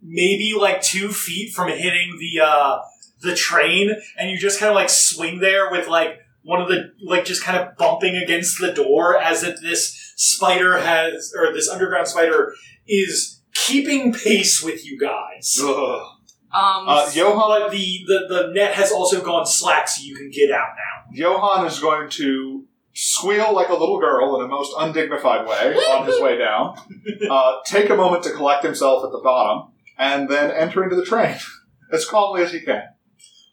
[0.00, 2.78] maybe like two feet from hitting the uh
[3.22, 6.92] the train and you just kind of like swing there with like one of the
[7.04, 11.68] like just kind of bumping against the door as if this spider has or this
[11.68, 12.54] underground spider
[12.88, 16.02] is keeping pace with you guys Ugh.
[16.52, 20.30] Um, Uh, Johan, but the, the the net has also gone slack so you can
[20.30, 24.74] get out now Johan is going to squeal like a little girl in a most
[24.78, 26.76] undignified way on his way down.
[27.30, 31.04] Uh, take a moment to collect himself at the bottom, and then enter into the
[31.04, 31.36] train
[31.92, 32.82] as calmly as he can.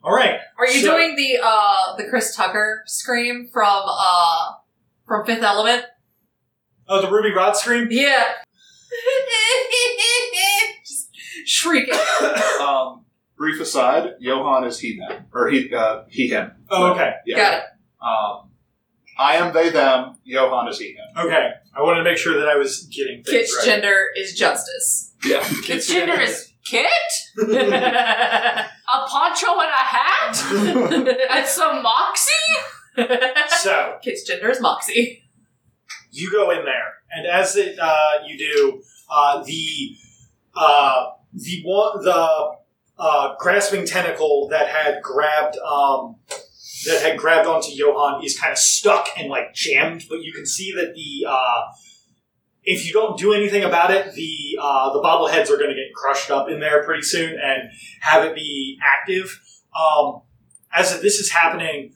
[0.04, 4.54] all right Are you So- doing the uh the Chris Tucker scream from uh
[5.08, 5.86] from Fifth Element?
[6.88, 8.24] oh the Ruby Rhod scream Yeah.
[11.48, 11.98] just shrieking.
[12.62, 13.06] Um,
[13.38, 16.52] brief aside: Johan is he them or he uh, he him.
[16.70, 17.38] oh okay Yeah.
[17.38, 17.64] Got it.
[18.02, 18.50] Um,
[19.18, 20.16] I am they them.
[20.24, 21.26] Johan is he him.
[21.26, 23.66] okay i wanted to make sure that i was getting things Kit's right.
[23.66, 25.14] gender is justice.
[25.24, 25.44] Yeah.
[25.70, 26.86] Its gender is Kit?
[27.38, 30.36] A poncho and a hat?
[31.32, 32.32] and some moxie?
[33.50, 35.24] so Kit's gender is Moxie.
[36.12, 39.96] you go in there, and as it uh, you do, uh, the
[40.56, 41.06] uh,
[41.38, 42.56] the one the
[42.98, 46.16] uh, grasping tentacle that had grabbed um,
[46.86, 50.46] that had grabbed onto Johan is kind of stuck and like jammed, but you can
[50.46, 51.62] see that the uh,
[52.64, 55.94] if you don't do anything about it, the uh, the bobbleheads are going to get
[55.96, 57.70] crushed up in there pretty soon and
[58.02, 59.40] have it be active.
[59.78, 60.22] Um,
[60.74, 61.94] as this is happening,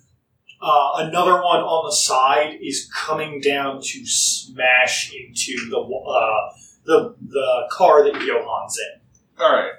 [0.62, 7.16] uh, another one on the side is coming down to smash into the uh, the
[7.28, 9.01] the car that Johan's in.
[9.42, 9.72] All right.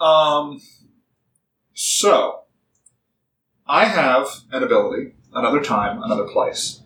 [0.00, 0.60] Um.
[1.74, 2.42] So,
[3.66, 6.82] I have an ability, another time, another place.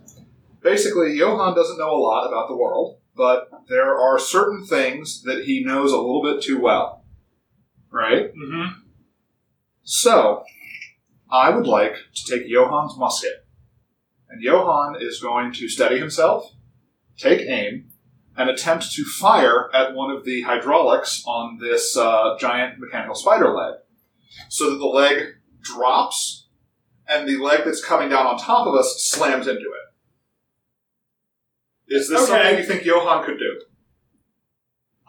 [0.63, 5.45] Basically, Johan doesn't know a lot about the world, but there are certain things that
[5.45, 7.05] he knows a little bit too well.
[7.91, 8.33] Right?
[8.35, 8.81] Mm-hmm.
[9.83, 10.45] So,
[11.31, 13.47] I would like to take Johan's musket.
[14.31, 16.53] And Johan is going to steady himself,
[17.19, 17.92] take aim,
[18.37, 23.55] and attempt to fire at one of the hydraulics on this uh, giant mechanical spider
[23.55, 23.75] leg.
[24.49, 26.47] So that the leg drops,
[27.07, 31.95] and the leg that's coming down on top of us slams into it.
[31.95, 32.27] Is this Okay.
[32.33, 33.61] something you think Johan could do?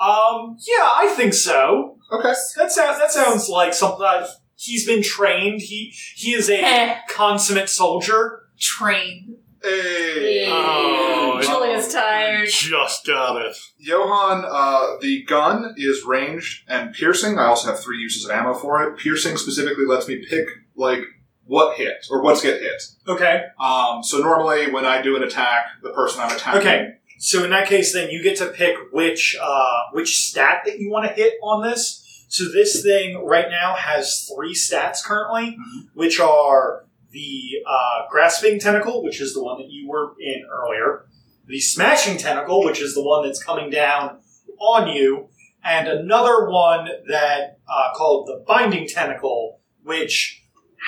[0.03, 1.97] Um, yeah, I think so.
[2.11, 2.33] Okay.
[2.57, 4.05] That sounds that sounds like something.
[4.05, 5.61] Uh, he's been trained.
[5.61, 6.97] He he is a Heh.
[7.09, 8.41] consummate soldier.
[8.59, 9.32] Train.
[9.63, 10.45] Hey.
[10.49, 12.49] Oh, it- Julia's tired.
[12.49, 13.55] Just got it.
[13.77, 17.37] Johan, uh, the gun is ranged and piercing.
[17.39, 18.97] I also have three uses of ammo for it.
[18.97, 21.01] Piercing specifically lets me pick like
[21.45, 22.81] what hit or what's get hit.
[23.07, 23.43] Okay.
[23.59, 26.93] Um, so normally when I do an attack, the person I'm attacking Okay.
[27.19, 30.89] So in that case, then you get to pick which uh, which stat that you
[30.89, 32.25] want to hit on this.
[32.27, 35.57] So this thing right now has three stats currently,
[35.93, 41.05] which are the uh, grasping tentacle, which is the one that you were in earlier,
[41.47, 44.19] the smashing tentacle, which is the one that's coming down
[44.59, 45.29] on you,
[45.63, 50.43] and another one that uh, called the binding tentacle, which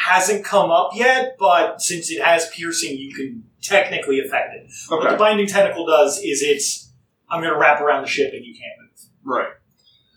[0.05, 4.71] hasn't come up yet, but since it has piercing, you can technically affect it.
[4.89, 6.91] What the binding tentacle does is it's
[7.29, 9.09] I'm going to wrap around the ship and you can't move.
[9.23, 9.49] Right.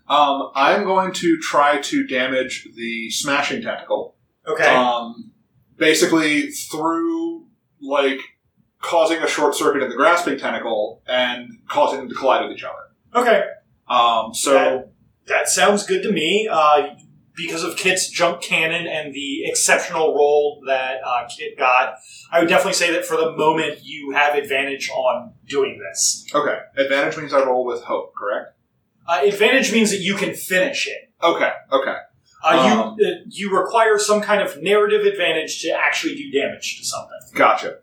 [0.09, 4.17] Um, I'm going to try to damage the smashing tentacle.
[4.47, 4.67] Okay.
[4.67, 5.28] Um,
[5.79, 7.47] basically through
[7.81, 8.20] like
[8.81, 12.64] causing a short circuit in the grasping tentacle and causing them to collide with each
[12.64, 13.22] other.
[13.26, 13.45] okay.
[13.89, 14.93] Um, so That,
[15.26, 16.47] that sounds good to me.
[16.51, 16.89] Uh,
[17.35, 21.95] because of Kit's jump cannon and the exceptional roll that uh, Kit got,
[22.33, 26.26] I would definitely say that for the moment you have advantage on doing this.
[26.35, 28.57] okay, advantage means I roll with hope, correct?
[29.07, 31.11] Uh, advantage means that you can finish it.
[31.22, 31.97] Okay, okay.
[32.49, 32.96] Uh, Um.
[32.99, 37.18] you uh, you require some kind of narrative advantage to actually do damage to something.
[37.34, 37.78] Gotcha.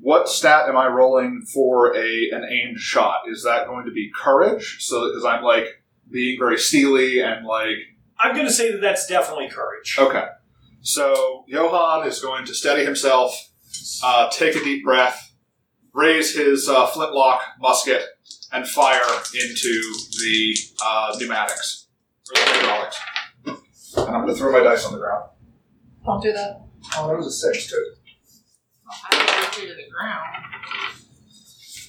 [0.00, 3.22] What stat am I rolling for a an aimed shot?
[3.28, 4.78] Is that going to be courage?
[4.80, 7.76] So because I'm like being very steely and like
[8.18, 9.96] I'm going to say that that's definitely courage.
[9.98, 10.26] okay.
[10.82, 13.50] So Johann is going to steady himself,
[14.02, 15.32] uh, take a deep breath,
[15.92, 18.02] raise his uh, flintlock musket,
[18.52, 19.00] and fire
[19.34, 19.82] into
[20.22, 21.86] the uh, pneumatics
[22.30, 22.98] or the hydraulics.
[23.96, 25.30] And I'm going to throw my dice on the ground.
[26.04, 26.62] Don't do that.
[26.96, 27.94] Oh, that was a six too.
[28.86, 30.26] How do you to the ground?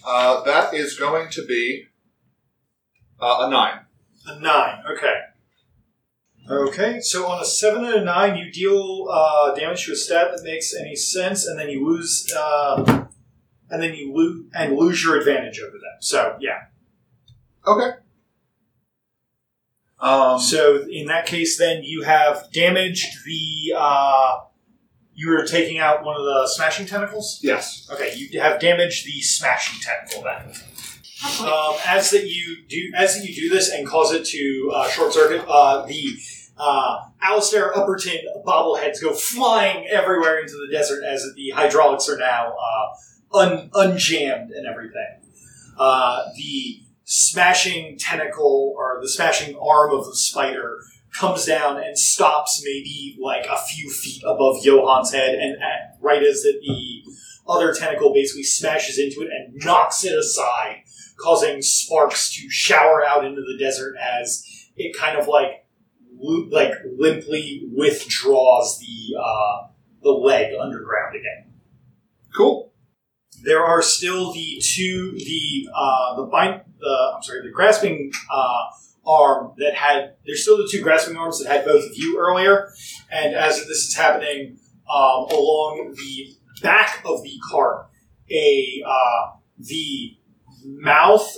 [0.05, 1.85] Uh, that is going to be
[3.19, 3.79] uh, a nine.
[4.27, 4.83] A nine.
[4.91, 5.15] Okay.
[6.49, 10.31] Okay, so on a seven and a nine, you deal uh, damage to a stat
[10.35, 13.05] that makes any sense, and then you lose, uh,
[13.69, 15.97] and then you lose and lose your advantage over them.
[16.01, 16.63] So yeah.
[17.65, 17.97] Okay.
[20.01, 23.73] Um, So in that case, then you have damaged the.
[23.77, 24.35] Uh,
[25.13, 27.39] you were taking out one of the smashing tentacles.
[27.43, 27.87] yes.
[27.91, 30.55] Okay, you have damaged the smashing tentacle then.
[31.47, 34.87] Um, as that you do, as that you do this and cause it to uh,
[34.89, 36.03] short circuit, uh, the
[36.57, 42.53] uh, Alistair Upperton bobbleheads go flying everywhere into the desert as the hydraulics are now
[42.55, 45.21] uh, un- unjammed and everything.
[45.77, 46.81] Uh, the
[47.13, 50.79] smashing tentacle or the smashing arm of the spider
[51.13, 56.23] comes down and stops maybe like a few feet above Johann's head, and at, right
[56.23, 57.03] as that the
[57.51, 60.83] other tentacle basically smashes into it and knocks it aside,
[61.19, 64.45] causing sparks to shower out into the desert as
[64.77, 65.65] it kind of like
[66.15, 69.67] lo- like limply withdraws the uh,
[70.01, 71.51] the leg underground again.
[72.37, 72.71] Cool.
[73.43, 78.63] There are still the two the uh, the bind the I'm sorry the grasping uh,
[79.05, 82.71] arm that had there's still the two grasping arms that had both of you earlier,
[83.11, 84.57] and as this is happening
[84.93, 87.87] um, along the back of the cart,
[88.29, 90.17] a uh, the
[90.65, 91.35] mouth,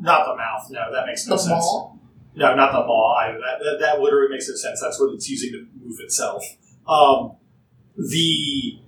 [0.00, 0.66] not the mouth.
[0.70, 1.50] No, that makes no The sense.
[1.64, 1.96] maw?
[2.36, 3.38] No, not the maw either.
[3.38, 4.80] That, that, that literally makes no sense.
[4.80, 6.42] That's what it's using to move itself.
[6.88, 7.32] Um,
[7.96, 8.78] the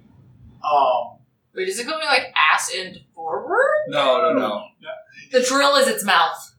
[0.64, 1.18] um,
[1.54, 3.68] Wait, is it going like ass end forward?
[3.88, 4.62] No, no, no.
[5.32, 6.54] The drill is its mouth.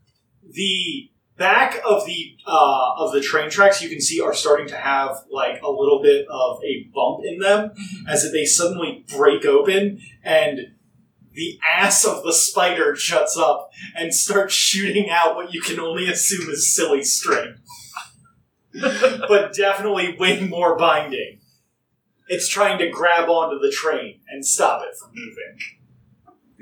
[0.50, 4.78] the back of the uh, of the train tracks you can see are starting to
[4.78, 7.72] have like a little bit of a bump in them
[8.08, 10.60] as if they suddenly break open and
[11.34, 16.08] the ass of the spider shuts up and starts shooting out what you can only
[16.08, 17.56] assume is silly string.
[18.80, 21.40] But definitely way more binding.
[22.28, 25.58] It's trying to grab onto the train and stop it from moving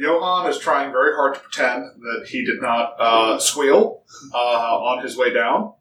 [0.02, 5.04] Johann is trying very hard to pretend that he did not uh, squeal uh, on
[5.04, 5.74] his way down,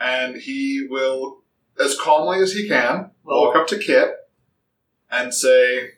[0.00, 1.42] and he will,
[1.80, 4.10] as calmly as he can, walk up to Kit
[5.10, 5.92] and say,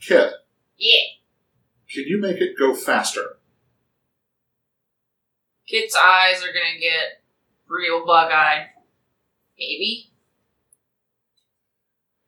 [0.00, 0.32] "Kit,
[0.76, 1.00] Yeah.
[1.92, 3.38] can you make it go faster?"
[5.66, 7.22] Kit's eyes are gonna get
[7.66, 8.68] real bug eyed.
[9.58, 10.10] Maybe.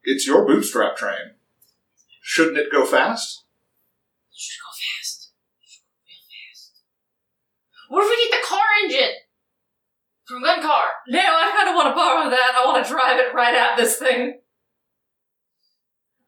[0.03, 1.35] It's your bootstrap train.
[2.23, 3.45] Shouldn't it go fast?
[4.33, 5.31] Should go fast.
[5.65, 6.73] Should go real fast.
[7.89, 9.15] What if we get the car engine?
[10.27, 10.85] From gun car.
[11.09, 12.53] No, I kind of want to borrow that.
[12.57, 14.41] I want to drive it right at this thing.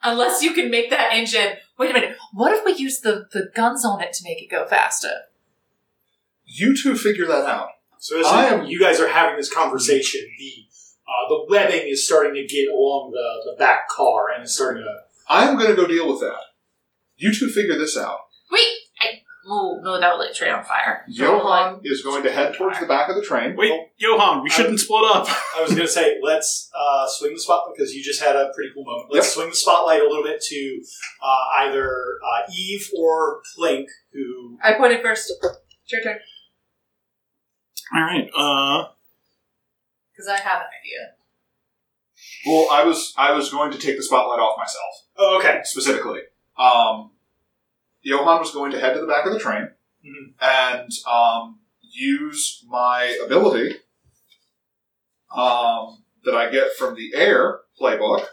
[0.03, 1.57] Unless you can make that engine.
[1.79, 2.17] Wait a minute.
[2.33, 5.11] What if we use the, the guns on it to make it go faster?
[6.45, 7.71] You two figure that out.
[7.99, 10.53] So as I am- you guys are having this conversation, the
[11.09, 14.83] uh, the webbing is starting to get along the, the back car and it's starting
[14.83, 14.95] to.
[15.29, 16.39] I'm going to go deal with that.
[17.17, 18.19] You two figure this out.
[18.51, 18.67] Wait,
[19.47, 21.05] I, Ooh, no, that would light the train on fire.
[21.09, 23.55] Johan is going to head towards the back of the train.
[23.57, 25.27] Wait, Johan, we shouldn't split up.
[25.57, 28.51] I was going to say, let's uh, swing the spotlight because you just had a
[28.55, 29.09] pretty cool moment.
[29.13, 30.83] Let's swing the spotlight a little bit to
[31.23, 31.89] uh, either
[32.25, 34.59] uh, Eve or Plink, who.
[34.63, 35.33] I pointed first.
[35.43, 36.19] It's your turn.
[37.95, 38.29] All right.
[38.37, 38.89] Uh,
[40.13, 41.13] Because I have an idea.
[42.47, 45.61] Well, I was I was going to take the spotlight off myself Oh, okay.
[45.65, 46.21] specifically.
[46.59, 47.11] Um,
[48.07, 49.69] Johan was going to head to the back of the train
[50.05, 50.35] Mhm.
[50.41, 53.77] and um, use my ability
[55.35, 58.25] um, that I get from the air playbook,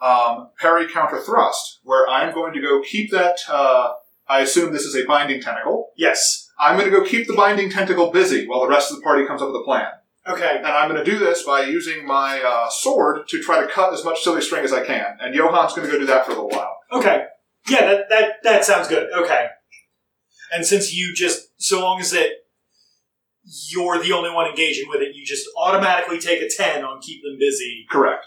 [0.00, 3.38] um, parry counter thrust, where I'm going to go keep that.
[3.48, 3.94] Uh,
[4.28, 5.88] I assume this is a binding tentacle.
[5.96, 6.48] Yes.
[6.58, 9.26] I'm going to go keep the binding tentacle busy while the rest of the party
[9.26, 9.88] comes up with a plan.
[10.28, 10.56] Okay.
[10.58, 13.94] And I'm going to do this by using my uh, sword to try to cut
[13.94, 15.16] as much silly string as I can.
[15.20, 16.76] And Johan's going to go do that for a little while.
[16.92, 17.24] Okay.
[17.68, 19.08] Yeah, that, that, that sounds good.
[19.12, 19.48] Okay.
[20.52, 22.28] And since you just, so long as that
[23.70, 27.22] you're the only one engaging with it, you just automatically take a 10 on keep
[27.22, 28.26] them busy, Correct.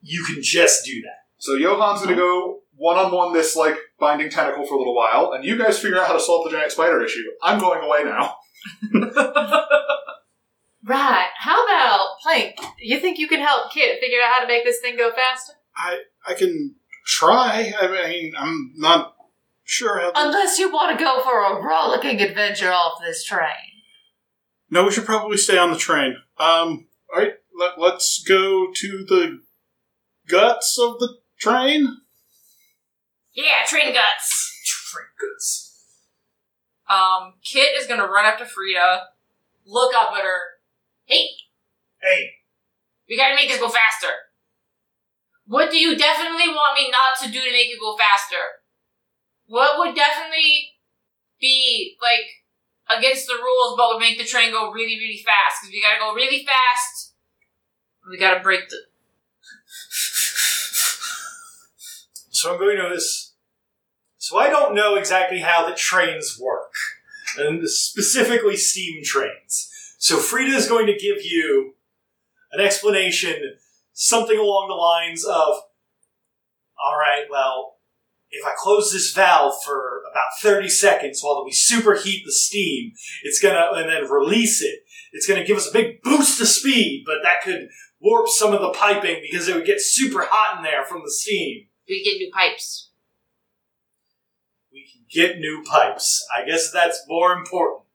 [0.00, 1.26] you can just do that.
[1.38, 4.94] So Johan's going to go one on one this like binding tentacle for a little
[4.94, 7.22] while, and you guys figure out how to solve the giant spider issue.
[7.42, 8.36] I'm going away now.
[10.88, 11.28] Right.
[11.36, 12.56] How about Plank?
[12.80, 15.52] You think you can help Kit figure out how to make this thing go faster?
[15.76, 16.76] I I can
[17.08, 17.72] try.
[17.80, 19.16] I mean, I'm not
[19.64, 20.12] sure how.
[20.14, 23.82] Unless you want to go for a rollicking adventure off this train.
[24.70, 26.14] No, we should probably stay on the train.
[26.38, 29.40] Um, all right, let, let's go to the
[30.28, 31.96] guts of the train.
[33.32, 34.44] Yeah, train guts.
[34.66, 35.64] Train guts.
[36.88, 39.04] Um, Kit is gonna run up to Frida,
[39.66, 40.40] look up at her.
[41.06, 41.28] Hey,
[42.00, 42.30] Hey,
[43.08, 44.12] we gotta make this go faster.
[45.48, 48.60] What do you definitely want me not to do to make it go faster?
[49.46, 50.76] What would definitely
[51.40, 55.62] be like against the rules, but would make the train go really, really fast?
[55.62, 57.14] Because we gotta go really fast.
[58.10, 58.76] We gotta break the.
[62.30, 63.32] So I'm going to this.
[64.18, 66.72] So I don't know exactly how the trains work,
[67.36, 69.68] and specifically steam trains.
[69.98, 71.74] So Frida is going to give you
[72.52, 73.56] an explanation,
[73.98, 75.64] something along the lines of,
[76.78, 77.78] "All right, well,
[78.30, 82.92] if I close this valve for about 30 seconds while we superheat the steam,
[83.24, 87.02] it's gonna, and then release it, it's gonna give us a big boost of speed,
[87.06, 87.68] but that could
[87.98, 91.10] warp some of the piping because it would get super hot in there from the
[91.10, 92.90] steam." We get new pipes.
[94.70, 96.24] we can get new pipes.
[96.32, 97.86] I guess that's more important.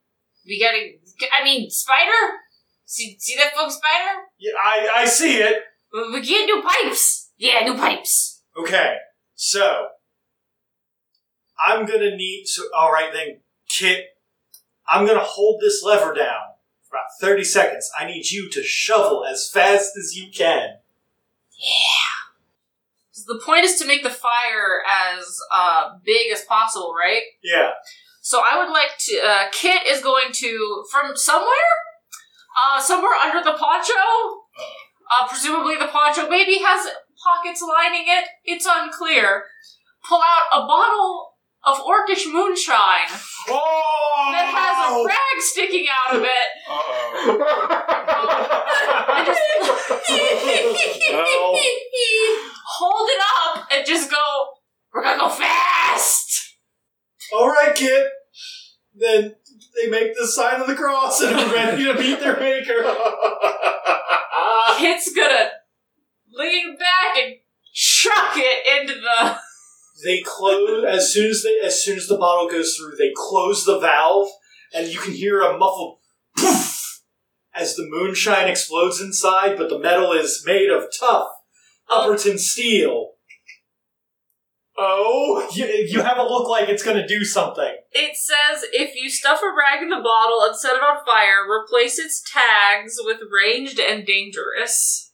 [0.46, 0.98] We gotta.
[1.32, 2.40] I mean, spider.
[2.86, 4.24] See, see that fucking spider?
[4.38, 5.64] Yeah, I, I see it.
[5.94, 7.30] We get new pipes.
[7.38, 8.42] Yeah, new pipes.
[8.58, 8.96] Okay,
[9.36, 9.88] so
[11.64, 14.06] I'm gonna need so all right then, Kit.
[14.88, 16.42] I'm gonna hold this lever down
[16.90, 17.90] for about thirty seconds.
[17.98, 20.80] I need you to shovel as fast as you can.
[23.14, 27.22] 'Cause The point is to make the fire as uh, big as possible, right?
[27.44, 27.72] Yeah.
[28.22, 29.20] So I would like to.
[29.22, 31.72] Uh, Kit is going to from somewhere,
[32.66, 33.94] uh, somewhere under the poncho.
[35.14, 36.88] Uh, presumably the poncho maybe has
[37.24, 38.26] pockets lining it.
[38.46, 39.44] It's unclear.
[40.08, 41.30] Pull out a bottle
[41.66, 43.08] of orcish moonshine
[43.48, 44.30] Oh!
[44.32, 46.48] that has a rag sticking out of it.
[49.16, 49.42] And just
[52.66, 54.18] hold it up and just go.
[54.94, 56.56] We're gonna go fast.
[57.34, 58.08] all right, kid.
[58.96, 59.36] Then
[59.76, 62.84] they make the sign of the cross and are ready to beat their maker.
[64.80, 65.50] Kit's gonna
[66.32, 67.36] lean back and
[67.74, 69.38] chuck it into the.
[70.04, 73.66] they close as soon as they as soon as the bottle goes through they close
[73.66, 74.28] the valve
[74.74, 76.00] and you can hear a muffled
[76.38, 77.04] poof
[77.54, 81.28] as the moonshine explodes inside but the metal is made of tough
[81.90, 83.12] upperton steel
[84.78, 88.96] oh you, you have a look like it's going to do something It says if
[88.96, 92.96] you stuff a rag in the bottle and set it on fire, replace its tags
[93.04, 95.12] with ranged and dangerous.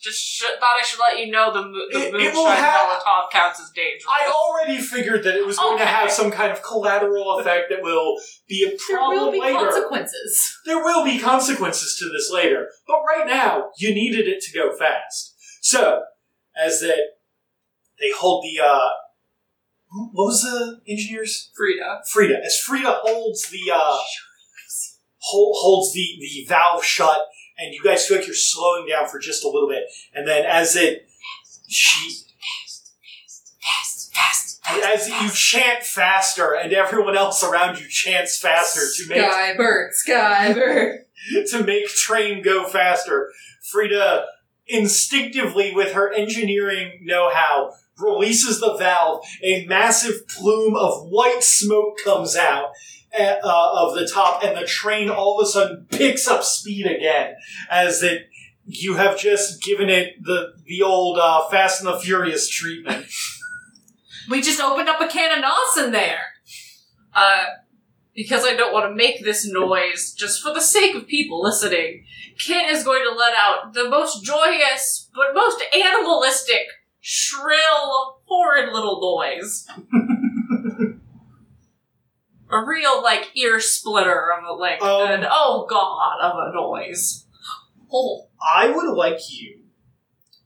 [0.00, 3.00] Just sh- thought I should let you know the, mo- the It- it moonshine have-
[3.00, 4.04] Molotov counts as dangerous.
[4.08, 7.82] i already figured that it was going to have some kind of collateral effect that
[7.82, 8.16] will
[8.48, 9.08] be a problem later.
[9.08, 10.56] There will be later consequences.
[10.66, 14.72] there will be consequences to this later, but right now you needed it to go
[14.76, 15.34] fast.
[15.62, 16.02] So,
[16.56, 17.00] as that
[18.00, 18.88] they hold the uh,
[19.90, 21.50] who- what was the engineers?
[21.56, 22.02] Frida.
[22.10, 22.40] Frida.
[22.44, 23.98] As Frida holds the uh,
[25.18, 27.20] hold, holds the the valve shut,
[27.58, 29.84] and you guys feel like you're slowing down for just a little bit,
[30.14, 31.08] and then as it
[31.68, 32.24] she
[33.60, 39.08] Fast, fast, fast, as you chant faster, and everyone else around you chants faster to
[39.08, 40.98] make Skybird, Skybird.
[41.50, 43.30] to make train go faster.
[43.70, 44.24] Frida
[44.66, 49.24] instinctively, with her engineering know-how, releases the valve.
[49.42, 52.70] A massive plume of white smoke comes out
[53.18, 56.86] uh, uh, of the top, and the train all of a sudden picks up speed
[56.86, 57.34] again,
[57.70, 58.28] as it
[58.70, 63.06] you have just given it the the old uh, Fast and the Furious treatment.
[64.30, 66.20] We just opened up a can of nos in there.
[67.14, 67.44] Uh,
[68.14, 72.04] because I don't want to make this noise, just for the sake of people listening,
[72.36, 76.66] Kit is going to let out the most joyous, but most animalistic,
[77.00, 79.66] shrill, horrid little noise.
[82.50, 85.10] a real, like, ear splitter of a, like, Um.
[85.10, 87.26] an oh god of a noise.
[87.92, 88.26] Oh.
[88.56, 89.60] I would like you,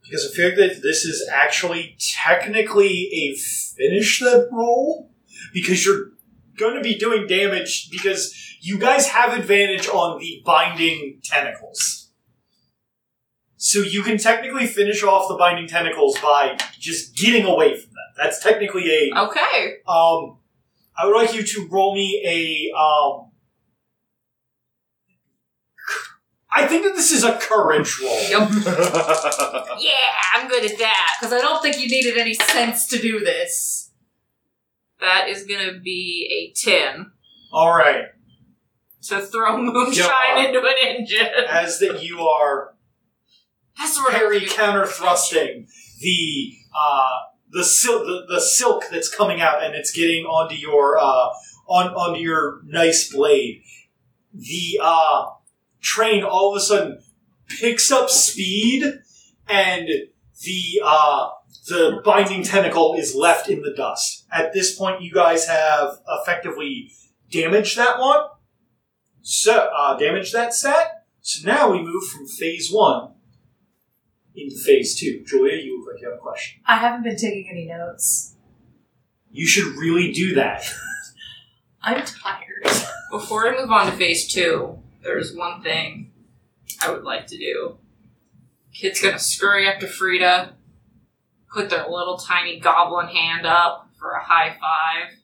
[0.03, 5.11] because I feel that this is actually technically a finish that roll,
[5.53, 6.11] because you're
[6.57, 12.02] going to be doing damage, because you guys have advantage on the binding tentacles.
[13.65, 18.11] So you can technically finish off the binding tentacles by just getting away from them.
[18.17, 19.17] That's technically a.
[19.17, 19.75] Okay.
[19.87, 20.37] Um,
[20.97, 22.77] I would like you to roll me a.
[22.77, 23.31] Um,
[26.53, 28.09] I think that this is a courage roll.
[29.79, 31.17] Yeah, I'm good at that.
[31.21, 33.91] Because I don't think you needed any sense to do this.
[34.99, 37.11] That is gonna be a 10.
[37.53, 38.07] All right,
[39.03, 41.27] To throw moonshine into an engine.
[41.49, 42.72] as that you are
[43.77, 45.67] That's what parry I counter thrusting
[46.03, 47.09] the uh,
[47.49, 51.29] the silk the, the silk that's coming out and it's getting onto your uh,
[51.67, 53.63] on onto your nice blade.
[54.33, 55.25] The uh,
[55.81, 57.01] train all of a sudden
[57.47, 58.83] picks up speed
[59.47, 59.87] and
[60.43, 61.29] the uh,
[61.67, 64.25] the binding tentacle is left in the dust.
[64.31, 66.91] At this point, you guys have effectively
[67.31, 68.25] damaged that one.
[69.21, 71.05] So uh, damaged that stat.
[71.21, 73.12] So now we move from phase one
[74.35, 75.23] into phase two.
[75.25, 76.61] Julia, you look like you have a question.
[76.65, 78.35] I haven't been taking any notes.
[79.31, 80.63] You should really do that.
[81.81, 82.63] I'm tired.
[83.11, 86.11] Before I move on to phase two, there's one thing
[86.81, 87.77] I would like to do.
[88.73, 90.53] Kit's gonna scurry up to Frida,
[91.53, 95.17] put their little tiny goblin hand up for a high five,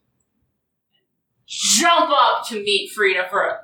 [1.48, 3.60] jump up to meet Frida for a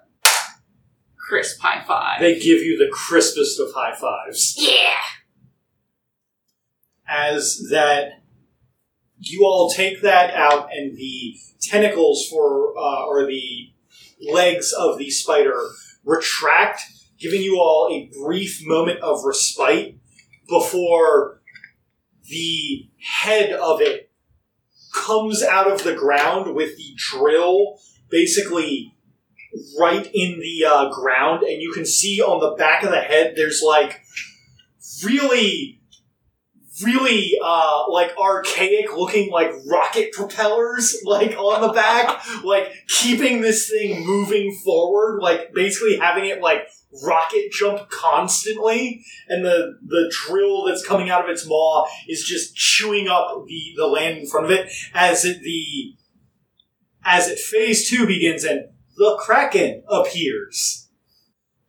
[1.18, 2.20] crisp high five.
[2.20, 4.56] They give you the crispest of high fives.
[4.58, 5.02] yeah!
[7.08, 8.24] As that,
[9.20, 13.72] you all take that out, and the tentacles for uh, or the
[14.22, 15.60] legs of the spider
[16.04, 16.82] retract,
[17.20, 19.98] giving you all a brief moment of respite
[20.48, 21.42] before
[22.30, 24.12] the head of it
[24.94, 27.78] comes out of the ground with the drill
[28.10, 28.96] basically
[29.80, 33.34] right in the uh, ground, and you can see on the back of the head
[33.36, 34.02] there's like
[35.04, 35.82] really,
[36.84, 43.70] really uh, like archaic looking like rocket propellers like on the back, like keeping this
[43.70, 46.68] thing moving forward, like basically having it like
[47.04, 52.56] rocket jump constantly, and the the drill that's coming out of its maw is just
[52.56, 55.96] chewing up the the land in front of it as it the
[57.04, 58.66] as it phase two begins and
[58.98, 60.90] the kraken appears.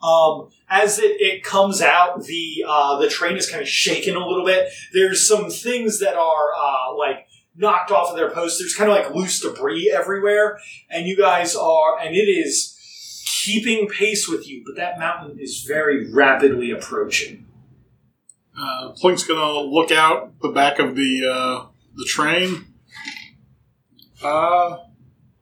[0.03, 4.27] Um, as it, it comes out, the uh, the train is kind of shaken a
[4.27, 4.69] little bit.
[4.93, 8.59] There's some things that are uh, like knocked off of their posts.
[8.59, 10.59] There's kind of like loose debris everywhere,
[10.91, 12.77] and you guys are, and it is
[13.45, 14.63] keeping pace with you.
[14.67, 17.47] But that mountain is very rapidly approaching.
[18.59, 22.67] Uh, Plink's gonna look out the back of the uh, the train.
[24.23, 24.79] Uh,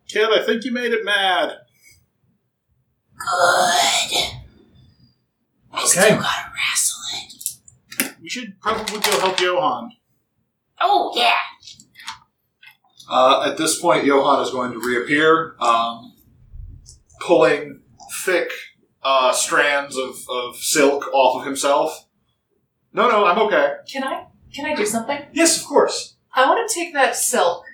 [0.09, 1.59] kid, I think you made it mad.
[3.17, 4.24] Good.
[5.75, 5.87] I Okay.
[5.87, 8.15] still gotta wrestle it.
[8.23, 9.91] We should probably go help Johan.
[10.81, 11.35] Oh, yeah.
[13.09, 16.15] Uh, at this point, Johan is going to reappear, um,
[17.21, 17.83] pulling
[18.25, 18.51] thick
[19.03, 22.07] uh, strands of, of silk off of himself.
[22.93, 23.75] No, no, I'm okay.
[23.93, 24.27] Can I?
[24.55, 25.19] Can I do something?
[25.33, 26.17] Yes, of course.
[26.35, 27.65] I want to take that silk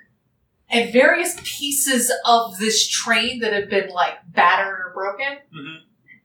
[0.69, 5.77] and various pieces of this train that have been like battered or broken, Mhm.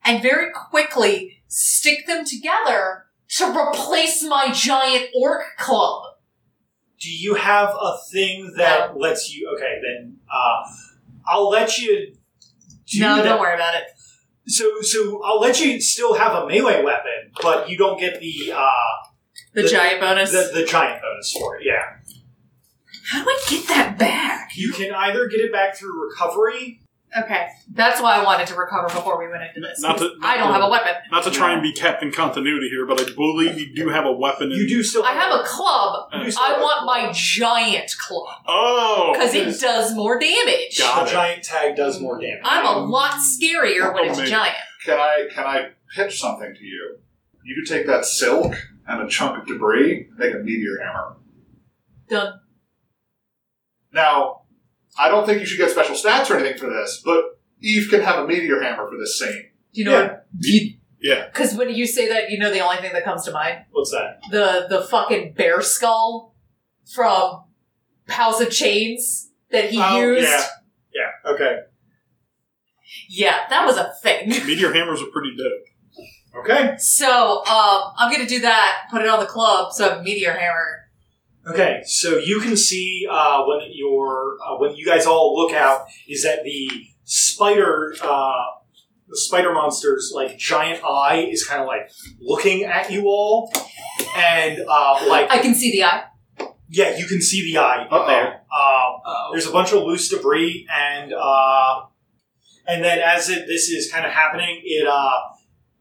[0.06, 3.06] And very quickly stick them together
[3.38, 6.04] to replace my giant orc club.
[7.00, 9.52] Do you have a thing that lets you?
[9.56, 10.64] Okay, then uh,
[11.28, 12.16] I'll let you.
[12.88, 13.24] Do no, that.
[13.24, 13.84] don't worry about it.
[14.48, 18.54] So, so I'll let you still have a melee weapon, but you don't get the
[18.56, 18.70] uh,
[19.56, 20.32] The, The- giant bonus.
[20.32, 21.64] the, the giant bonus for it.
[21.66, 21.82] Yeah.
[23.12, 24.52] How do I get that back?
[24.56, 26.82] You can either get it back through recovery.
[27.18, 29.80] Okay, that's why I wanted to recover before we went into this.
[29.82, 30.94] Not to- I don't not have a weapon.
[31.12, 34.12] Not to try and be Captain Continuity here, but I believe you do have a
[34.12, 34.52] weapon.
[34.52, 35.04] In- You do still.
[35.06, 36.10] I have a club.
[36.14, 36.86] You I want club.
[36.86, 40.78] my giant club Oh, because it does more damage.
[40.78, 41.14] Got The it.
[41.14, 42.42] giant tag does more damage.
[42.44, 44.36] I'm a lot scarier when it's Amazing.
[44.36, 44.58] giant.
[44.84, 46.98] Can I can I pitch something to you?
[47.46, 48.56] You could take that silk
[48.88, 51.16] and a chunk of debris, and make a meteor hammer.
[52.10, 52.42] Done.
[53.94, 54.42] Now,
[54.98, 57.24] I don't think you should get special stats or anything for this, but
[57.62, 59.50] Eve can have a meteor hammer for this scene.
[59.74, 60.02] Do you know Yeah.
[60.04, 60.26] what?
[60.40, 61.26] You, Yeah.
[61.28, 63.92] Because when you say that, you know the only thing that comes to mind What's
[63.92, 64.20] that?
[64.32, 66.36] the the fucking bear skull
[66.94, 67.44] from
[68.08, 70.24] House of Chains that he Oh, used.
[70.30, 70.44] yeah.
[70.94, 71.32] Yeah.
[71.32, 71.58] Okay.
[73.10, 74.30] Yeah, that was a thing.
[74.48, 76.44] Meteor hammers are pretty dope.
[76.44, 76.76] Okay.
[76.78, 78.88] So um, I'm gonna do that.
[78.92, 79.72] Put it on the club.
[79.74, 80.85] So I have a meteor hammer.
[81.48, 81.82] Okay.
[81.86, 86.24] So you can see uh, when you're uh, when you guys all look out is
[86.24, 86.70] that the
[87.04, 88.42] spider uh,
[89.08, 91.90] the spider monster's like giant eye is kind of like
[92.20, 93.52] looking at you all,
[94.16, 96.04] and uh, like I can see the eye.
[96.70, 97.98] yeah, you can see the eye Uh-oh.
[98.02, 98.28] up there.
[98.28, 99.30] Um, Oh.
[99.32, 101.82] There's a bunch of loose debris, and uh,
[102.68, 105.12] and then as it, this is kind of happening, it uh,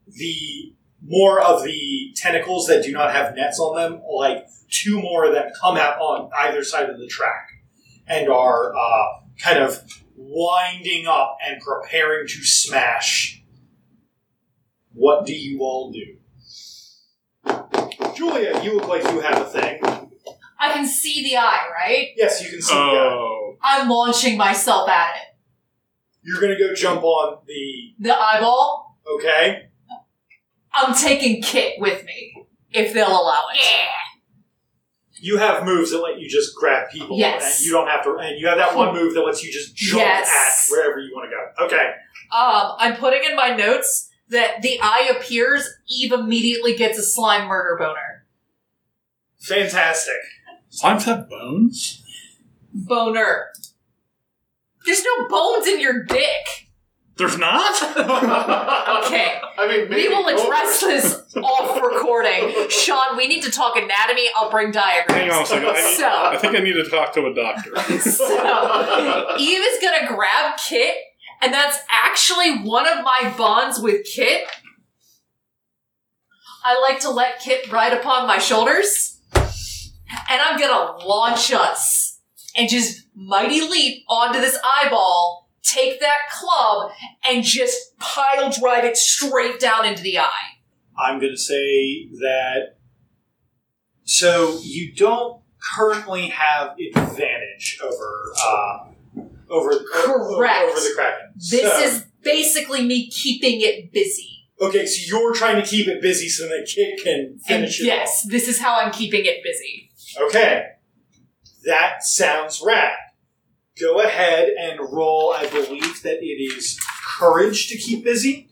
[0.08, 4.44] the more of the tentacles that do not have nets on them, like
[4.82, 7.48] two more of them, come out on either side of the track,
[8.06, 9.06] and are uh,
[9.40, 9.80] kind of
[10.16, 13.42] winding up and preparing to smash.
[14.92, 16.16] What do you all do?
[18.14, 19.80] Julia, you look like you have a thing.
[20.58, 22.08] I can see the eye, right?
[22.16, 22.84] Yes, you can see the eye.
[23.12, 25.36] Oh, I'm launching myself at it.
[26.22, 28.96] You're gonna go jump on the The eyeball.
[29.16, 29.68] okay.
[30.72, 33.88] I'm taking Kit with me if they'll allow it.
[35.24, 37.18] You have moves that let you just grab people.
[37.18, 37.56] Yes.
[37.60, 38.10] And you don't have to.
[38.16, 40.68] And you have that one move that lets you just jump Yes.
[40.68, 41.64] at wherever you want to go.
[41.66, 41.92] Okay.
[42.30, 45.66] Um, I'm putting in my notes that the eye appears.
[45.88, 48.26] Eve immediately gets a slime murder boner.
[49.40, 50.16] Fantastic.
[50.70, 52.02] slimes have bones.
[52.74, 53.46] Boner.
[54.84, 56.63] There's no bones in your dick.
[57.16, 57.74] There's not.
[59.04, 59.38] Okay.
[59.58, 62.68] I mean, We will address this off recording.
[62.70, 64.28] Sean, we need to talk anatomy.
[64.34, 65.20] I'll bring diagrams.
[65.20, 65.68] Hang on a second.
[65.68, 67.70] I, need, So- I think I need to talk to a doctor.
[68.00, 70.96] So, Eve is gonna grab Kit,
[71.42, 74.44] and that's actually one of my bonds with Kit.
[76.64, 82.20] I like to let Kit ride upon my shoulders, and I'm gonna launch us
[82.56, 86.92] and just mighty leap onto this eyeball, take that club,
[87.28, 90.58] and just pile drive it straight down into the eye.
[90.98, 92.76] I'm gonna say that.
[94.04, 95.40] So you don't
[95.76, 98.78] currently have advantage over uh,
[99.50, 100.62] over over, Correct.
[100.70, 101.32] over the kraken.
[101.36, 104.46] This So- is basically me keeping it busy.
[104.60, 104.86] okay.
[104.86, 107.84] So you're trying to keep it busy so that Kit can And finish it.
[107.86, 109.90] yes, this is how I'm keeping it busy.
[110.28, 110.66] Okay.
[111.64, 112.94] That sounds rad.
[113.80, 115.32] Go ahead and roll.
[115.36, 116.78] I believe that it is
[117.18, 118.48] courage to keep busy.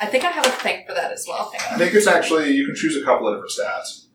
[0.00, 1.52] I think I have a thing for that as well.
[1.56, 1.78] Hang I on.
[1.78, 4.06] think it's actually you can choose a couple of different stats.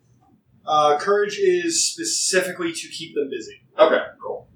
[0.65, 3.61] Uh, courage is specifically to keep them busy.
[3.77, 4.47] Okay, cool.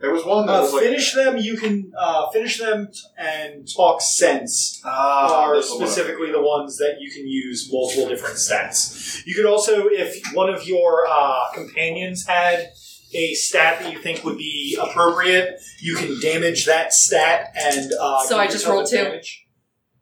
[0.00, 1.36] There was one that Uh, was like finish them.
[1.38, 5.80] You can uh, finish them and talk sense Ah, are this one.
[5.80, 9.22] specifically the ones that you can use multiple different stats.
[9.26, 12.70] You could also, if one of your uh, companions had
[13.14, 17.92] a stat that you think would be appropriate, you can damage that stat and.
[18.00, 19.20] Uh, So I just yourself roll two?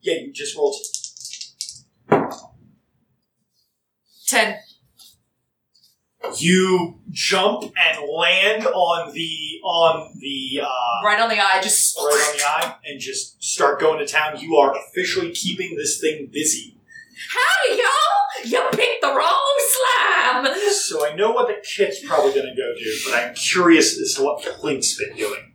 [0.02, 0.76] Yeah, you just rolled.
[4.26, 4.56] Ten.
[6.38, 12.30] You jump and land on the on the uh, Right on the eye, just right
[12.32, 14.38] on the eye and just start going to town.
[14.40, 16.75] You are officially keeping this thing busy.
[17.30, 18.44] Howdy, y'all!
[18.44, 20.54] You picked the wrong slime!
[20.70, 24.14] So I know what the Kit's probably going to go do, but I'm curious as
[24.14, 25.54] to what Plink's been doing.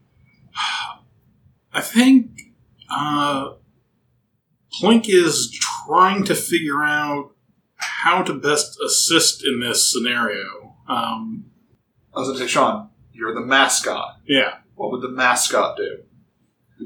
[1.74, 2.41] I think
[2.89, 3.53] uh,
[4.82, 5.51] Plink is
[5.86, 7.32] trying to figure out
[7.76, 10.76] how to best assist in this scenario.
[10.88, 11.45] Um,
[12.14, 14.18] I was going to say, Sean, you're the mascot.
[14.28, 14.55] yeah.
[14.76, 15.99] What would the mascot do?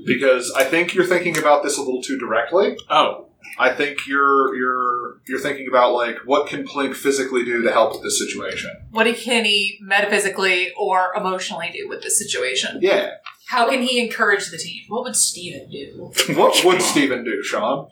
[0.06, 2.76] Because I think you're thinking about this a little too directly.
[2.90, 3.25] Oh,
[3.58, 7.94] I think you're you're you're thinking about like what can Plink physically do to help
[7.94, 8.72] with this situation.
[8.92, 12.80] What can he metaphysically or emotionally do with this situation?
[12.82, 13.12] Yeah.
[13.48, 14.84] How can he encourage the team?
[14.88, 16.12] What would Steven do?
[16.36, 17.90] What would Steven do, Sean?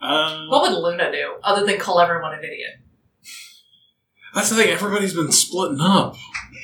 [0.00, 2.80] uh, What would Luna do, other than call everyone an idiot?
[4.34, 4.70] That's the thing.
[4.70, 6.16] Everybody's been splitting up,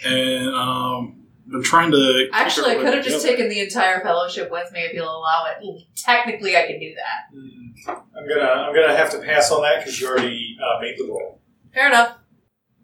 [0.07, 1.18] and um,
[1.51, 2.29] been trying to.
[2.33, 5.83] Actually, I could have just taken the entire fellowship with me if you'll allow it.
[5.97, 7.95] Technically, I can do that.
[8.17, 11.05] I'm gonna I'm gonna have to pass on that because you already uh, made the
[11.09, 11.41] roll.
[11.73, 12.17] Fair enough.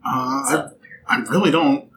[0.07, 0.69] Uh, I,
[1.09, 1.91] I really don't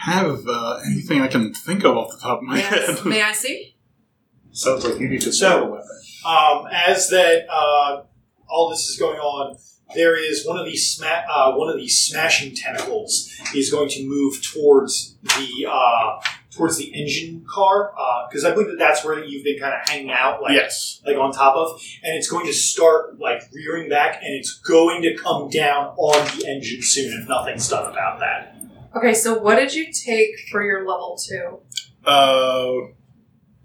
[0.00, 2.98] have uh, anything I can think of off the top of my Yes.
[3.00, 3.06] head.
[3.06, 3.76] May I see?
[4.52, 5.88] Sounds like you need to So- sell a weapon.
[6.26, 8.02] Um, as that uh,
[8.48, 9.56] all this is going on,
[9.94, 14.06] there is one of these sma- uh, one of these smashing tentacles is going to
[14.06, 16.20] move towards the uh,
[16.50, 17.92] towards the engine car
[18.28, 21.00] because I believe that that's where you've been kind of hanging out, like yes.
[21.06, 25.02] like on top of, and it's going to start like rearing back, and it's going
[25.02, 28.56] to come down on the engine soon if nothing's done about that.
[28.96, 31.58] Okay, so what did you take for your level two?
[32.04, 32.72] Uh,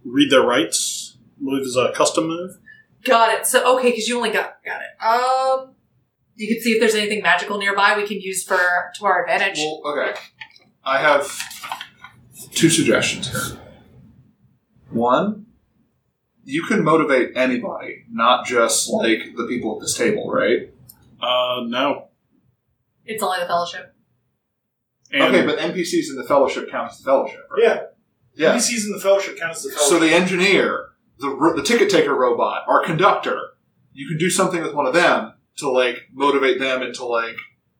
[0.06, 1.18] read their rights.
[1.38, 2.58] I believe is a custom move.
[3.04, 3.48] Got it.
[3.48, 5.04] So okay, because you only got got it.
[5.04, 5.73] Um,
[6.36, 9.58] you can see if there's anything magical nearby we can use for to our advantage.
[9.58, 10.20] Well, okay.
[10.84, 11.38] I have
[12.52, 13.60] two suggestions here.
[14.90, 15.46] One,
[16.44, 20.74] you can motivate anybody, not just like the people at this table, right?
[21.22, 22.10] Uh, no.
[23.06, 23.96] it's only the fellowship.
[25.12, 27.64] And okay, but NPCs in the Fellowship count as the Fellowship, right?
[27.64, 27.82] Yeah,
[28.36, 28.56] Yeah.
[28.56, 29.90] NPCs in the fellowship counts as the fellowship.
[29.90, 33.40] So the engineer, the the ticket taker robot, our conductor,
[33.94, 37.36] you can do something with one of them to like motivate them and to like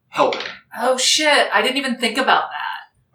[0.08, 0.42] helping.
[0.78, 1.48] Oh shit!
[1.52, 2.60] I didn't even think about that.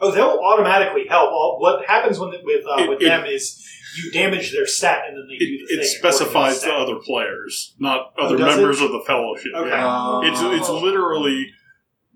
[0.02, 1.32] Oh, they'll automatically help.
[1.32, 3.66] All, what happens when with uh, It- with it- them is
[3.98, 5.74] you damage their stat, and then they do it, the it thing.
[5.78, 6.82] according to specifies the the stat.
[6.82, 9.52] other players, not Oh, other does members of the fellowship.
[9.56, 9.70] Okay.
[9.70, 10.22] Yeah.
[10.26, 10.80] It's it's Oh.
[10.80, 11.52] literally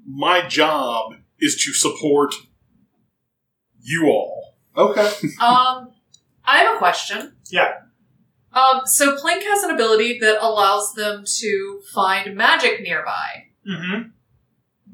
[0.08, 2.36] my job is to support
[3.82, 4.56] you all.
[4.78, 5.08] okay.
[5.42, 5.92] Um,
[6.46, 7.36] I have a question.
[7.50, 7.74] Yeah.
[8.54, 13.48] Um, so Plink has an ability that allows them to find magic nearby.
[13.70, 14.10] Mm-hmm.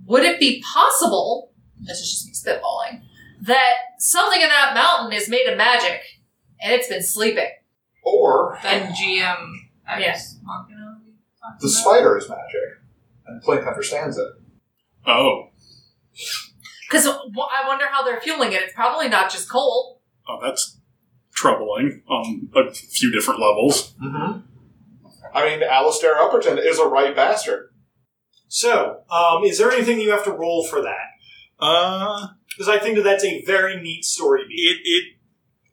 [0.06, 1.52] Would it be possible?
[1.82, 3.02] This is just me spitballing.
[3.42, 6.02] That something in that mountain is made of magic,
[6.62, 7.50] and it's been sleeping.
[8.04, 9.54] Or Then GM.
[9.88, 10.12] I Yeah.
[10.12, 11.72] guess, Machina we talked the about.
[11.72, 12.82] spider is magic,
[13.28, 14.28] and Plink understands it.
[15.06, 15.50] Oh,
[16.90, 18.62] Because I wonder how they're fueling it.
[18.64, 20.02] It's probably not just coal.
[20.28, 20.79] oh, that's
[21.40, 23.94] troubling on a few different levels.
[24.04, 24.40] Mm-hmm.
[25.34, 27.70] I mean, Alistair Upperton is a right bastard.
[28.48, 31.08] So, um, is there anything you have to roll for that?
[31.60, 34.56] Uh, Because I think that that's a very neat story beat.
[34.56, 35.04] it it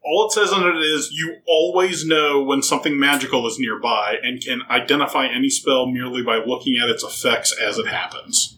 [0.04, 4.40] all it says on it is you always know when something magical is nearby and
[4.40, 8.55] can identify any spell merely by looking at its effects as it happens.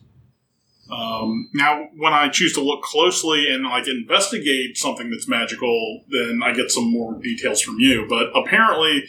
[0.90, 6.40] Um, now, when I choose to look closely and like investigate something that's magical, then
[6.42, 8.06] I get some more details from you.
[8.08, 9.04] But apparently,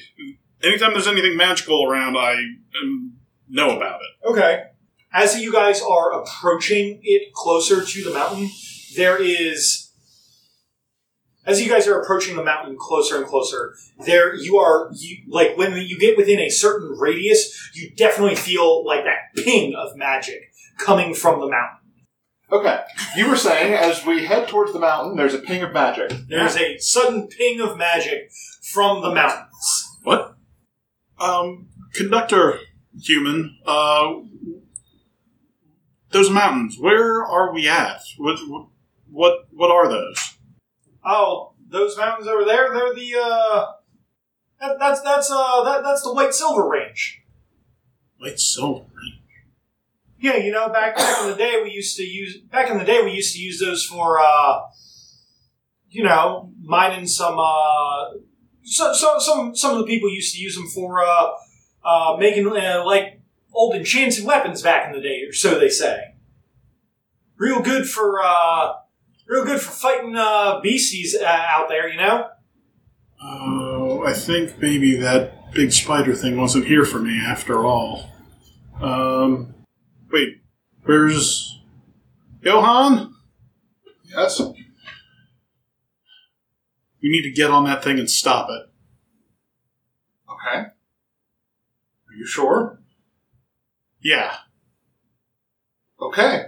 [0.62, 2.34] anytime there's anything magical around, I
[2.82, 3.14] um,
[3.48, 4.28] know about it.
[4.28, 4.64] Okay.
[5.14, 8.50] As you guys are approaching it closer to the mountain,
[8.96, 9.86] there is.
[11.46, 13.74] As you guys are approaching the mountain closer and closer,
[14.06, 14.92] there you are.
[14.94, 19.74] You like when you get within a certain radius, you definitely feel like that ping
[19.74, 20.49] of magic
[20.80, 21.78] coming from the mountain.
[22.52, 22.82] Okay,
[23.16, 26.12] you were saying as we head towards the mountain, there's a ping of magic.
[26.28, 28.32] There's a sudden ping of magic
[28.74, 30.00] from the mountains.
[30.02, 30.36] What?
[31.20, 32.58] Um, conductor,
[33.00, 33.60] human.
[33.68, 34.14] Uh,
[36.12, 36.78] those mountains.
[36.80, 38.02] Where are we at?
[38.18, 38.40] What?
[39.12, 39.48] What?
[39.52, 40.38] What are those?
[41.06, 43.66] Oh, those mountains over there, they're the uh
[44.60, 47.22] that, that's that's uh that, that's the White Silver Range.
[48.18, 48.86] White silver.
[50.22, 52.84] Yeah, you know, back back in the day we used to use back in the
[52.84, 54.62] day we used to use those for uh
[55.90, 58.12] you know, mining some uh
[58.64, 61.30] so, so, some some of the people used to use them for uh
[61.86, 63.22] uh making uh, like
[63.54, 66.16] old enchanted weapons back in the day, or so they say.
[67.38, 68.74] Real good for uh
[69.26, 72.28] real good for fighting uh beasties uh, out there, you know?
[73.24, 78.10] Oh, I think maybe that big spider thing wasn't here for me after all.
[78.82, 79.56] Um,
[80.12, 80.42] wait,
[80.84, 81.60] where's
[82.42, 83.14] Johan?
[84.04, 84.40] Yes.
[87.02, 88.70] We need to get on that thing and stop it.
[90.30, 90.60] Okay.
[90.60, 92.80] Are you sure?
[94.02, 94.36] Yeah.
[96.02, 96.46] Okay.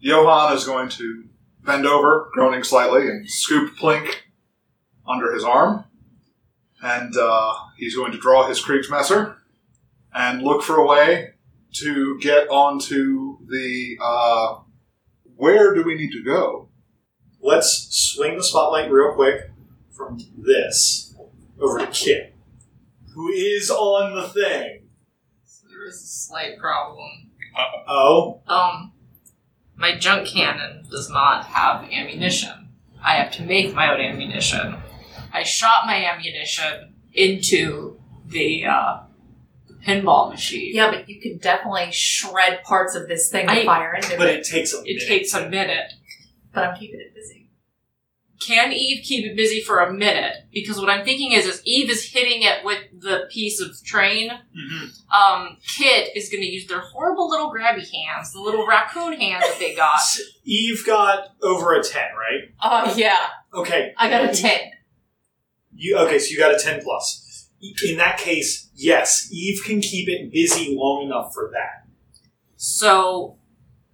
[0.00, 1.24] Johan is going to
[1.64, 4.14] bend over, groaning slightly, and scoop Plink
[5.06, 5.84] under his arm.
[6.82, 9.36] And uh, he's going to draw his Kriegsmesser
[10.14, 11.34] and look for a way
[11.74, 13.96] to get onto the.
[14.02, 14.60] Uh,
[15.36, 16.68] where do we need to go?
[17.40, 19.50] Let's swing the spotlight real quick
[19.90, 21.14] from this
[21.60, 22.34] over to Kit,
[23.14, 24.88] who is on the thing.
[25.70, 27.30] There is a slight problem.
[27.88, 28.92] Oh, Um,
[29.76, 32.68] my junk cannon does not have ammunition.
[33.02, 34.76] I have to make my own ammunition.
[35.32, 38.98] I shot my ammunition into the uh,
[39.88, 40.74] pinball machine.
[40.74, 44.28] Yeah, but you can definitely shred parts of this thing to I- fire into But
[44.28, 44.40] it.
[44.40, 45.02] it takes a minute.
[45.02, 45.92] It takes a minute.
[46.52, 47.50] But I'm keeping it busy.
[48.46, 50.32] Can Eve keep it busy for a minute?
[50.52, 54.30] Because what I'm thinking is, is Eve is hitting it with the piece of train.
[54.30, 55.12] Mhm.
[55.12, 59.44] Um, Kit is going to use their horrible little grabby hands, the little raccoon hands
[59.44, 59.96] that they got.
[59.96, 62.48] S- Eve got over a 10, right?
[62.62, 63.26] Oh, yeah.
[63.52, 63.92] Okay.
[63.98, 64.60] I got a 10.
[65.74, 66.18] You okay?
[66.18, 67.24] So you got a ten plus.
[67.60, 71.88] In that case, yes, Eve can keep it busy long enough for that.
[72.56, 73.36] So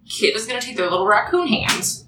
[0.07, 2.05] Kit is going to take their little raccoon hands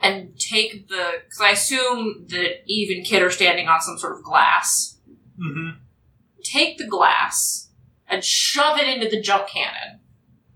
[0.00, 1.12] and take the.
[1.24, 4.98] Because I assume that Eve and Kit are standing on some sort of glass.
[5.38, 5.78] Mm-hmm.
[6.44, 7.70] Take the glass
[8.06, 10.00] and shove it into the junk cannon.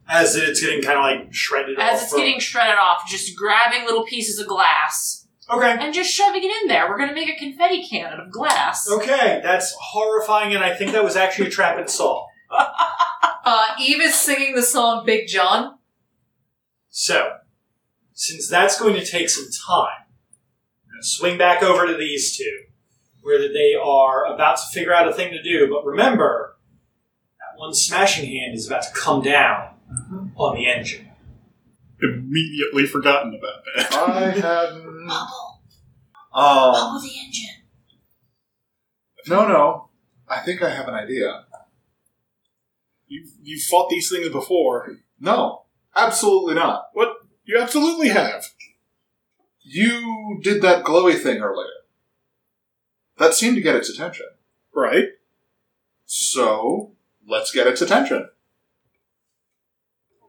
[0.07, 3.35] As it's getting kind of like shredded As off it's from- getting shredded off, just
[3.37, 5.77] grabbing little pieces of glass okay.
[5.81, 6.89] and just shoving it in there.
[6.89, 8.91] We're going to make a confetti cannon of glass.
[8.91, 12.27] Okay, that's horrifying, and I think that was actually a trap and saw.
[13.47, 15.77] Uh, Eve is singing the song Big John.
[16.89, 17.35] So,
[18.15, 20.07] since that's going to take some time,
[20.87, 22.61] I'm going to swing back over to these two,
[23.21, 25.69] where they are about to figure out a thing to do.
[25.71, 26.57] But remember,
[27.39, 29.75] that one smashing hand is about to come down
[30.37, 31.04] on the engine.
[32.03, 33.93] Immediately forgotten about that.
[33.95, 35.07] I hadn't.
[35.07, 35.63] Bubble.
[36.33, 37.65] Um, Bubble the engine.
[39.29, 39.89] no, no.
[40.29, 41.45] I think I have an idea.
[43.07, 44.97] You've, you've fought these things before.
[45.21, 45.65] No,
[45.95, 46.87] absolutely not.
[46.95, 48.47] What you absolutely have.
[49.63, 51.69] You did that glowy thing earlier.
[53.19, 54.27] That seemed to get its attention.
[54.75, 55.09] Right?
[56.07, 56.93] So,
[57.27, 58.29] let's get its attention.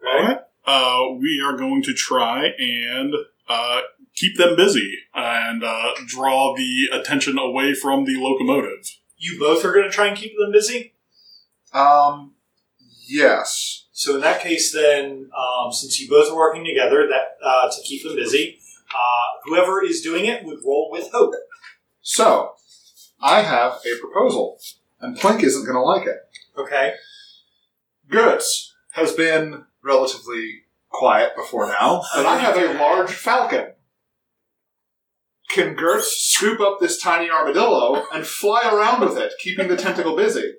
[0.05, 0.35] Alright.
[0.66, 3.13] Uh, we are going to try and
[3.47, 3.82] uh,
[4.16, 8.97] keep them busy and uh, draw the attention away from the locomotive.
[9.18, 10.93] You both are going to try and keep them busy?
[11.74, 12.34] Um,
[13.07, 13.88] yes.
[13.91, 17.82] So in that case, then, um, since you both are working together, that uh, to
[17.84, 18.59] keep them busy,
[18.89, 21.34] uh, whoever is doing it would roll with hope.
[22.01, 22.53] So,
[23.22, 24.59] I have a proposal,
[24.99, 26.18] and Plink isn't going to like it.
[26.57, 26.93] Okay.
[28.09, 33.74] Gertz has been relatively quiet before now, but I have a large falcon.
[35.52, 40.16] Can Gertz scoop up this tiny armadillo and fly around with it, keeping the tentacle
[40.16, 40.54] busy?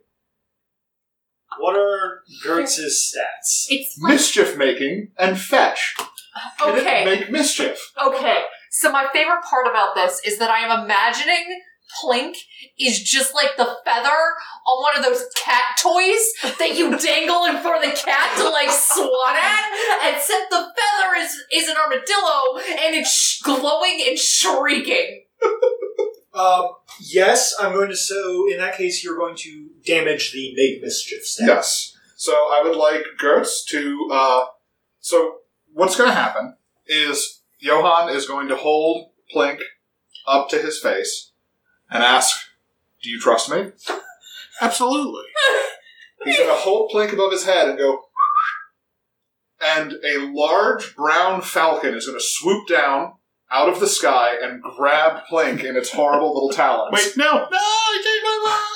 [1.59, 3.67] What are Gertz's stats?
[3.69, 5.97] It's like, Mischief making and fetch.
[6.59, 7.03] Can okay.
[7.03, 7.93] it make mischief?
[8.07, 11.63] Okay, so my favorite part about this is that I am imagining
[12.03, 12.37] Plink
[12.79, 14.09] is just like the feather
[14.67, 18.49] on one of those cat toys that you dangle in front of the cat to
[18.49, 24.19] like swat at, except the feather is is an armadillo and it's sh- glowing and
[24.19, 25.25] shrieking.
[26.37, 26.69] Um,
[27.01, 27.97] yes, I'm going to.
[27.97, 31.49] So in that case, you're going to damage the make mischief stat.
[31.49, 31.97] Yes.
[32.17, 34.09] So I would like Gertz to.
[34.13, 34.45] Uh,
[35.01, 35.37] so
[35.73, 36.57] what's going to happen
[36.87, 39.61] is Johann is going to hold Plink
[40.27, 41.26] up to his face
[41.91, 42.47] and ask,
[43.03, 43.73] "Do you trust me?"
[44.61, 45.25] Absolutely.
[46.25, 48.03] He's going to hold Plink above his head and go.
[49.63, 53.15] And a large brown falcon is going to swoop down
[53.51, 56.93] out of the sky and grab Plink in its horrible little talons.
[56.93, 57.33] Wait, no!
[57.33, 57.49] No!
[57.53, 58.63] I changed my mind!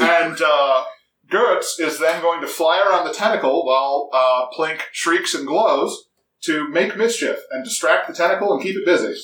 [0.00, 0.84] And uh,
[1.30, 6.08] Gertz is then going to fly around the tentacle while uh, Plink shrieks and glows
[6.42, 9.18] to make mischief and distract the tentacle and keep it busy.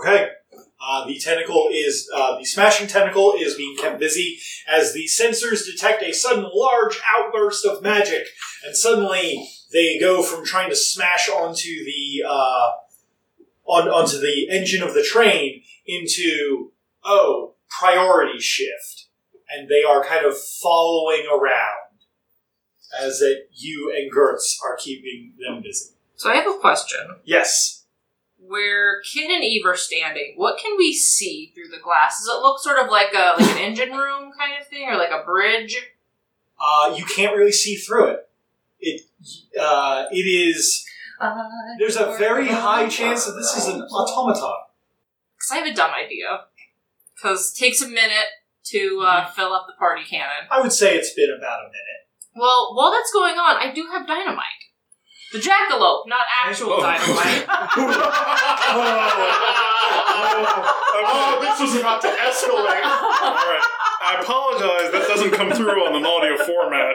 [0.00, 0.28] Okay.
[0.86, 5.64] Uh, the tentacle is uh, the smashing tentacle is being kept busy as the sensors
[5.64, 8.26] detect a sudden large outburst of magic,
[8.66, 12.70] and suddenly they go from trying to smash onto the uh,
[13.64, 16.72] on onto the engine of the train into
[17.04, 19.08] oh priority shift,
[19.50, 21.84] and they are kind of following around
[23.00, 25.94] as that you and Gertz are keeping them busy.
[26.16, 27.00] So I have a question.
[27.24, 27.83] Yes.
[28.46, 32.18] Where Kit and Eve are standing, what can we see through the glass?
[32.18, 34.96] Does it look sort of like a like an engine room kind of thing, or
[34.96, 35.76] like a bridge?
[36.60, 38.28] Uh, you can't really see through it.
[38.80, 39.02] It
[39.60, 40.84] uh, it is.
[41.78, 44.64] There's a very high chance that this is an automaton.
[45.36, 46.44] Because I have a dumb idea.
[47.14, 48.28] Because it takes a minute
[48.64, 50.48] to uh, fill up the party cannon.
[50.50, 52.08] I would say it's been about a minute.
[52.34, 54.63] Well, while that's going on, I do have dynamite.
[55.34, 56.80] The jackalope, not actual Oh.
[56.80, 57.44] dynamite.
[61.06, 62.82] Oh, this was about to escalate.
[62.82, 63.62] All right.
[64.00, 64.90] I apologize.
[64.92, 66.94] That doesn't come through on an audio format.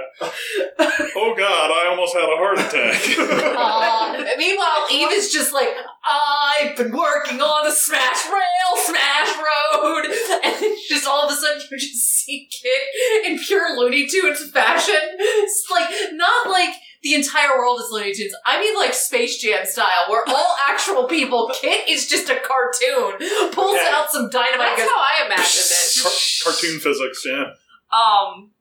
[1.16, 3.02] Oh God, I almost had a heart attack.
[3.20, 5.70] Uh, meanwhile, Eve is just like,
[6.06, 10.06] I've been working on a smash rail, smash road,
[10.44, 14.50] and then just all of a sudden you just see Kit in pure Looney Tunes
[14.52, 14.96] fashion.
[15.20, 18.34] It's like not like the entire world is Looney Tunes.
[18.46, 21.52] I mean like Space Jam style, where all actual people.
[21.54, 23.18] Kit is just a cartoon.
[23.52, 23.88] Pulls Okay.
[23.92, 24.58] out some dynamite.
[24.78, 26.02] That's goes, how I imagined it.
[26.04, 27.44] Car- cartoon physics, yeah.
[27.92, 28.52] Um,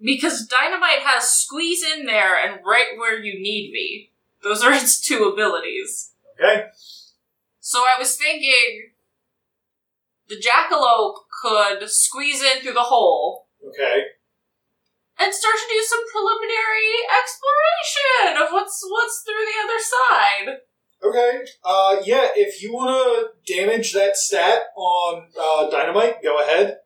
[0.00, 4.10] because dynamite has squeeze in there and right where you need me.
[4.42, 6.12] Those are its two abilities.
[6.38, 6.66] Okay.
[7.60, 8.90] So I was thinking
[10.28, 14.02] the jackalope could squeeze in through the hole Okay.
[15.18, 20.48] And start to do some preliminary exploration of what's what's through the other side.
[21.02, 21.50] Okay.
[21.64, 26.78] Uh, yeah, if you want to damage that stat on uh, dynamite, go ahead.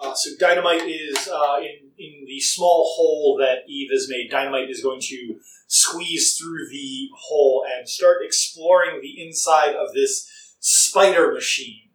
[0.00, 4.30] Uh, so dynamite is uh, in in the small hole that Eve has made.
[4.30, 5.36] Dynamite is going to
[5.68, 10.28] squeeze through the hole and start exploring the inside of this
[10.58, 11.90] spider machine.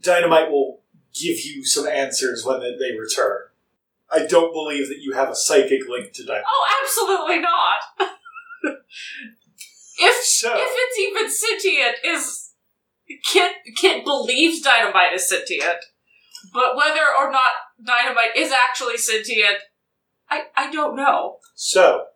[0.00, 0.82] Dynamite will
[1.14, 3.49] give you some answers when they return.
[4.12, 6.44] I don't believe that you have a psychic link to dynamite.
[6.46, 7.80] Oh, absolutely not.
[9.98, 12.50] if So if it's even sentient, is
[13.24, 15.84] Kit Kit believes dynamite is sentient,
[16.52, 17.50] but whether or not
[17.84, 19.58] dynamite is actually sentient,
[20.28, 21.38] I I don't know.
[21.54, 22.06] So,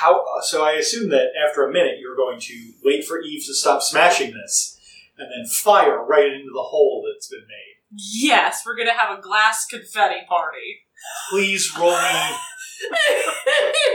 [0.00, 0.24] how?
[0.42, 3.82] So I assume that after a minute you're going to wait for Eve to stop
[3.82, 4.78] smashing this,
[5.16, 7.78] and then fire right into the hole that's been made.
[7.90, 10.84] Yes, we're gonna have a glass confetti party.
[11.30, 12.30] Please roll me.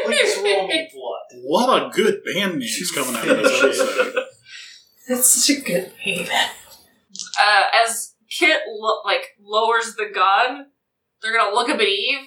[0.06, 1.42] Please roll me blood.
[1.44, 4.16] What a good band name's coming out of this episode.
[5.08, 6.28] That's such a good name.
[7.40, 10.68] Uh, as Kit lo- like lowers the gun,
[11.22, 12.20] they're gonna look up at Eve.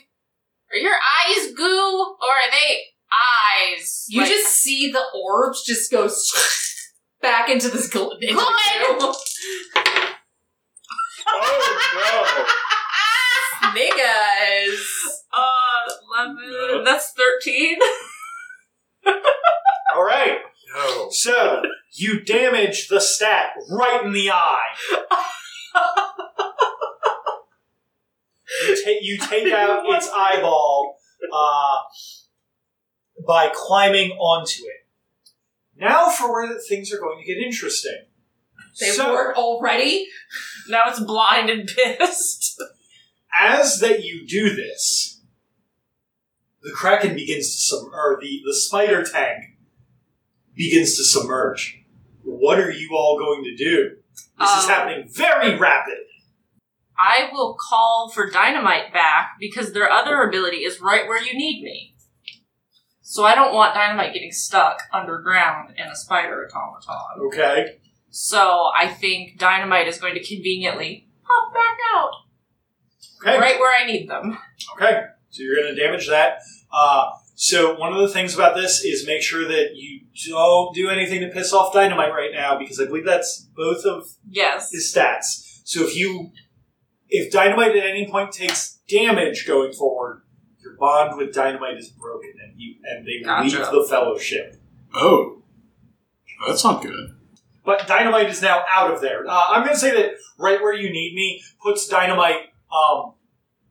[0.72, 4.04] Are your eyes goo or are they eyes?
[4.08, 6.08] You Like, just see the orbs just go
[7.22, 9.14] back into this gl- into the goo.
[11.28, 12.62] Oh
[13.76, 14.80] Niggas.
[15.32, 16.36] uh eleven.
[16.50, 16.84] No.
[16.84, 17.76] That's thirteen.
[19.94, 20.38] All right.
[20.74, 21.08] no!
[21.10, 21.62] So
[21.92, 24.74] you damage the stat right in the eye.
[28.68, 30.96] You, ta- you take out its eyeball
[31.32, 31.76] uh,
[33.26, 34.86] by climbing onto it.
[35.76, 38.06] Now for where things are going to get interesting.
[38.80, 40.06] They So- weren't already.
[40.68, 42.60] Now it's blind and pissed.
[43.38, 45.20] as that you do this,
[46.62, 49.56] the kraken begins to sub, or the the spider tank
[50.54, 51.84] begins to submerge.
[52.22, 53.96] What are you all going to do?
[54.38, 55.98] This is Um, happening very rapid.
[56.98, 61.62] I will call for dynamite back because their other ability is right where you need
[61.62, 61.94] me.
[63.02, 67.26] So I don't want dynamite getting stuck underground in a spider automaton.
[67.26, 67.78] Okay.
[68.10, 72.12] So I think dynamite is going to conveniently pop back out
[73.28, 73.38] Okay.
[73.40, 74.38] right where I need them.
[74.76, 75.02] Okay.
[75.30, 76.38] So you're going to damage that.
[76.72, 80.88] Uh, so one of the things about this is make sure that you don't do
[80.88, 84.70] anything to piss off dynamite right now because I believe that's both of Yes.
[84.72, 85.60] his stats.
[85.64, 86.30] So if you,
[87.08, 90.22] if dynamite at any point takes damage going forward,
[90.62, 93.42] your bond with dynamite is broken, and you and they Gotcha.
[93.58, 94.56] leave the fellowship.
[94.94, 95.42] Oh,
[96.46, 97.14] that's not good.
[97.64, 99.26] But dynamite is now out of there.
[99.28, 102.52] Uh, I'm going to say that right where you need me puts dynamite.
[102.72, 103.12] Um,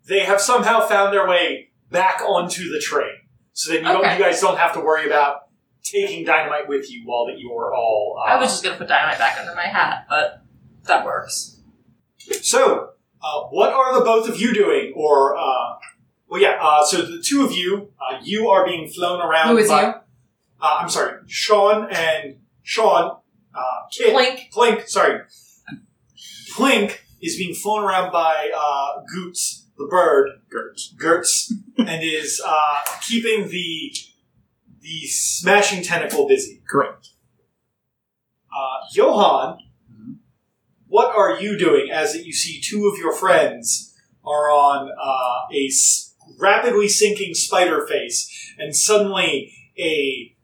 [0.07, 3.15] they have somehow found their way back onto the train,
[3.53, 4.17] so that you, don't, Okay.
[4.17, 5.41] you guys don't have to worry about
[5.83, 8.17] taking dynamite with you while that you're all.
[8.19, 10.41] Uh, I was just gonna put dynamite back under my hat, but
[10.83, 11.61] that works.
[12.41, 12.89] So,
[13.23, 14.93] uh, what are the both of you doing?
[14.95, 15.75] Or, uh,
[16.27, 16.57] well, yeah.
[16.59, 19.49] Uh, so the two of you, uh, you are being flown around.
[19.49, 19.87] Who is by, you?
[20.61, 23.17] Uh, I'm sorry, Sean and Sean.
[23.53, 23.61] Uh,
[23.91, 24.51] Kit, Plink.
[24.51, 24.87] Plink.
[24.89, 25.21] Sorry,
[26.55, 30.93] Plink is being flown around by uh, Goots, the bird, Gertz.
[30.95, 33.93] Gertz, and is uh, keeping the
[34.81, 36.61] the smashing tentacle busy.
[36.69, 37.09] Correct.
[38.55, 39.57] Uh, Johann,
[40.87, 43.93] what are you doing as you see two of your friends
[44.23, 50.35] are on uh, a s- rapidly sinking spider face, and suddenly a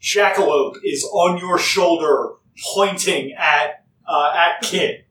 [0.00, 2.34] jackalope is on your shoulder,
[2.74, 5.07] pointing at uh, at Kit.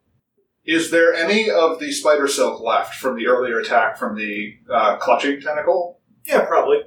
[0.68, 4.98] Is there any of the spider silk left from the earlier attack from the uh,
[4.98, 6.02] clutching tentacle?
[6.26, 6.80] Yeah, probably.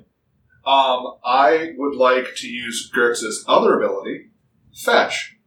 [0.67, 4.27] Um, I would like to use Gertz's other ability,
[4.75, 5.39] Fetch.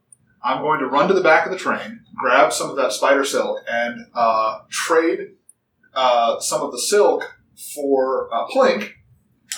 [0.43, 3.23] I'm going to run to the back of the train, grab some of that spider
[3.23, 5.35] silk, and uh, trade
[5.93, 7.37] uh, some of the silk
[7.75, 8.93] for uh, Plink,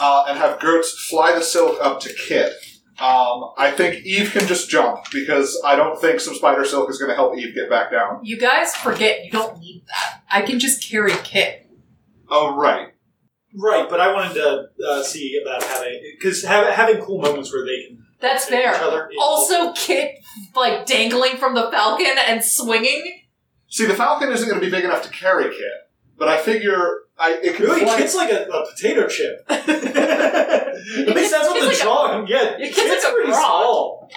[0.01, 2.51] uh, and have Gertz fly the silk up to Kit.
[2.99, 6.97] Um, I think Eve can just jump because I don't think some spider silk is
[6.97, 8.21] going to help Eve get back down.
[8.23, 10.21] You guys forget you don't need that.
[10.31, 11.69] I can just carry Kit.
[12.29, 12.89] Oh, right.
[13.57, 17.65] Right, but I wanted to uh, see about having because have, having cool moments where
[17.65, 18.05] they can.
[18.19, 18.73] That's hit fair.
[18.75, 20.15] Each other is- Also, Kit
[20.55, 23.21] like dangling from the falcon and swinging.
[23.67, 26.99] See, the Falcon isn't going to be big enough to carry Kit, but I figure
[27.17, 27.97] I, it could really, fly.
[27.97, 29.45] Kit's like a, a potato chip.
[29.49, 29.65] At
[31.15, 32.27] least that's what the like a- drawing.
[32.27, 33.41] Yeah, Kit's Kit's like a pretty frog.
[33.41, 34.11] small.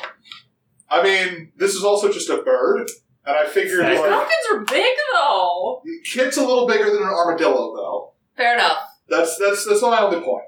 [0.91, 2.89] I mean, this is also just a bird,
[3.27, 3.95] and I figured Fair.
[4.01, 5.83] like Falcons are big though.
[6.11, 8.13] Kit's a little bigger than an armadillo, though.
[8.37, 8.79] Fair enough.
[9.09, 10.45] That's that's that's my only point.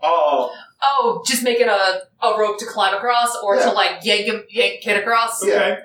[0.00, 0.50] Oh,
[0.84, 3.66] Oh, just making a, a rope to climb across or Yeah.
[3.66, 5.44] to like yank him yank Kit across.
[5.46, 5.52] Yeah.
[5.54, 5.78] Okay.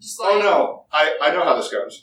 [0.00, 2.02] Just oh, like, oh no, I I know how this goes.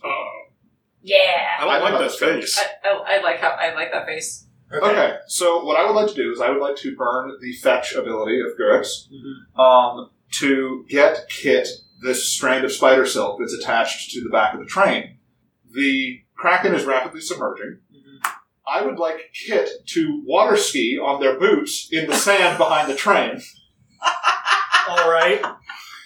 [1.01, 1.17] Yeah.
[1.59, 2.59] I don't I like that that's face.
[2.59, 4.45] I, I, I like how I like that face.
[4.71, 7.53] Okay, so what I would like to do is I would like to burn the
[7.53, 9.59] fetch ability of Gertz Mhm.
[9.59, 11.67] um, to get Kit
[12.03, 15.17] this strand of spider silk that's attached to the back of the train.
[15.73, 17.79] The Kraken is rapidly submerging.
[17.91, 18.31] Mhm.
[18.67, 22.95] I would like Kit to water ski on their boots in the sand behind the
[22.95, 23.41] train.
[24.87, 25.43] All right.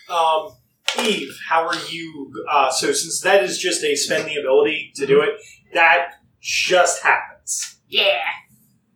[0.10, 0.56] Um,
[1.02, 2.32] Eve, how are you?
[2.50, 5.40] Uh, so since that is just a spend the ability to do it,
[5.74, 7.80] that just happens.
[7.88, 8.22] Yeah.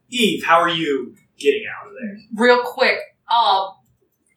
[0.09, 2.17] Eve, how are you getting out of there?
[2.35, 2.99] Real quick,
[3.31, 3.69] um,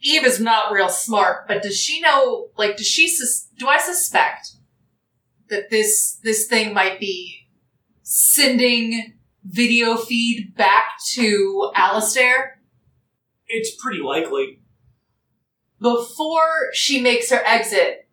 [0.03, 2.49] Eve is not real smart, but does she know?
[2.57, 3.09] Like, does she?
[3.09, 4.53] Sus- do I suspect
[5.49, 7.47] that this this thing might be
[8.03, 9.15] sending
[9.45, 12.61] video feed back to Alistair
[13.47, 14.60] It's pretty likely.
[15.81, 18.09] Before she makes her exit?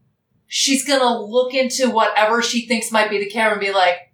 [0.48, 4.14] She's gonna look into whatever she thinks might be the camera and be like,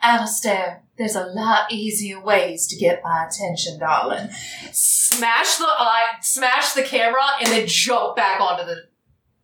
[0.00, 4.28] Alistair, there's a lot easier ways to get my attention, darling.
[4.72, 8.76] Smash the eye, smash the camera, and then jump back onto the.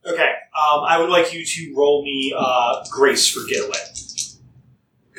[0.08, 0.22] Okay.
[0.22, 3.78] Um, I would like you to roll me uh, grace for getaway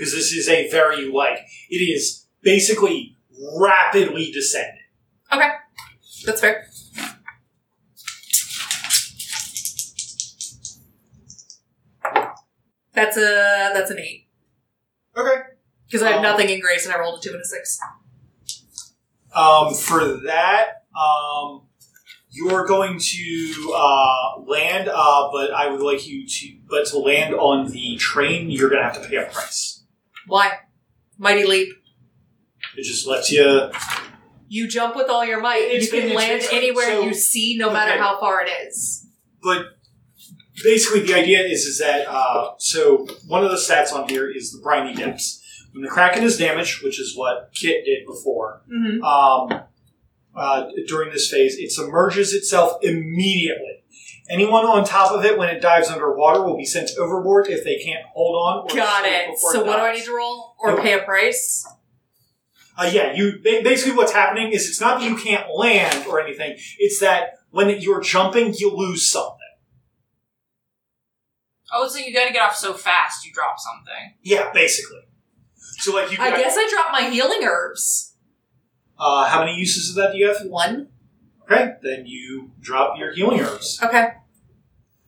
[0.02, 1.40] because this is a very like
[1.70, 3.18] it is basically
[3.56, 4.82] rapidly descending.
[5.32, 5.50] Okay,
[6.26, 6.68] that's fair.
[13.04, 14.28] That's a that's an eight
[15.18, 15.42] Okay.
[15.88, 17.80] because I have Um, nothing in grace and I rolled a two and a six.
[19.36, 21.64] Um, for that, um,
[22.30, 27.34] you're going to uh, land, uh, but I would like you to, but to land
[27.36, 29.84] on the train, you're going to have to pay a price.
[30.28, 30.60] Why?
[31.18, 31.70] Mighty leap.
[32.78, 33.72] It just lets you.
[34.48, 35.64] You jump with all your might.
[35.64, 38.00] It's- you can it's land anywhere so- you see, no matter okay.
[38.00, 39.08] how far it is.
[39.42, 39.66] But
[40.64, 44.52] basically, the idea is is that uh, so one of the stats on here is
[44.52, 45.40] the briny depths.
[45.74, 49.04] When the kraken is damaged, which is what Kit did before, Mm-hmm.
[49.04, 49.64] um,
[50.36, 53.84] uh, during this phase, it submerges itself immediately.
[54.30, 57.78] Anyone on top of it when it dives underwater will be sent overboard if they
[57.78, 58.64] can't hold on.
[58.72, 59.38] Or Got it.
[59.38, 60.82] So what do I need to roll or Okay.
[60.84, 61.66] pay a price?
[62.78, 66.56] Uh, yeah, you basically what's happening is it's not that you can't land or anything.
[66.80, 69.38] It's that when you're jumping, you lose something.
[71.74, 74.14] Oh, so you gotta get off so fast you drop something.
[74.22, 75.02] Yeah, basically.
[75.56, 76.18] So like you.
[76.20, 78.16] I guess I dropped my healing herbs.
[79.00, 80.46] Uh, how many uses of that do you have?
[80.46, 80.90] One.
[81.44, 83.80] Okay, then you drop your healing herbs.
[83.84, 84.10] Okay.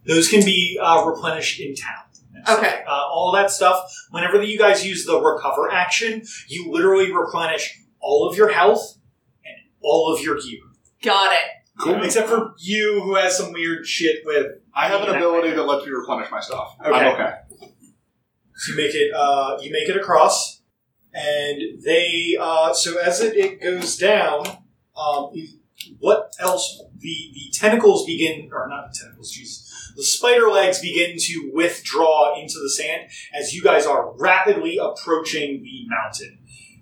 [0.06, 2.03] Those can be uh, replenished in town.
[2.45, 2.84] So, Okay.
[2.85, 3.90] Uh, all that stuff.
[4.10, 8.98] Whenever you guys use the recover action, you literally replenish all of your health
[9.45, 10.60] and all of your gear.
[11.02, 11.62] Got it.
[11.80, 12.04] Cool.
[12.04, 14.60] Except for you, who has some weird shit with.
[14.76, 16.76] I have an ability that lets me replenish my stuff.
[16.80, 16.91] Okay.
[16.91, 17.34] I'm okay.
[18.56, 19.12] So you make it.
[19.14, 20.62] Uh, you make it across,
[21.14, 22.36] and they.
[22.40, 24.45] Uh, so as it, it goes down,
[24.95, 25.32] um,
[26.00, 26.82] what else?
[27.00, 29.32] The the tentacles begin, or not the tentacles.
[29.32, 29.91] Jesus.
[29.95, 35.62] The spider legs begin to withdraw into the sand as you guys are rapidly approaching
[35.62, 36.40] the mountain.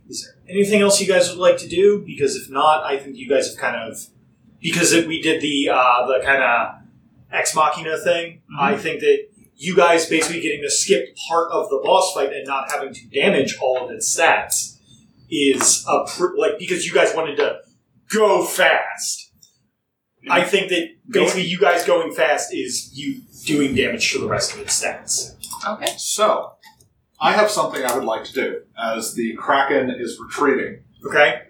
[0.08, 2.04] Is there anything else you guys would like to do?
[2.06, 3.98] Because if not, I think you guys have kind of
[4.62, 6.82] because it, we did the uh, the kind of
[7.32, 8.42] ex machina thing.
[8.60, 12.46] I think that you guys basically getting to skip part of the boss fight and
[12.46, 14.78] not having to damage all of its stats
[15.30, 17.60] is a pr- like because you guys wanted to
[18.14, 19.32] go fast.
[20.30, 24.54] I think that basically you guys going fast is you doing damage to the rest
[24.54, 25.36] of its stats.
[25.68, 25.94] Okay.
[25.98, 26.54] So,
[27.20, 30.84] I have something I would like to do as the Kraken is retreating.
[31.08, 31.42] Okay.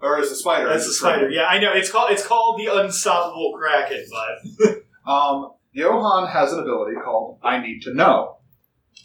[0.00, 0.68] Or is the spider?
[0.68, 1.30] That's the spider.
[1.30, 1.72] Yeah, I know.
[1.72, 7.58] It's called it's called the unstoppable kraken, but Um, Johann has an ability called I
[7.60, 8.36] Need to Know.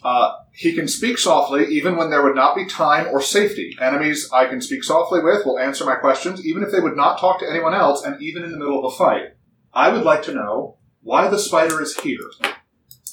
[0.02, 3.76] Uh, he can speak softly even when there would not be time or safety.
[3.80, 7.18] Enemies I can speak softly with will answer my questions even if they would not
[7.18, 9.36] talk to anyone else and even in the middle of a fight.
[9.72, 12.30] I would like to know why the spider is here.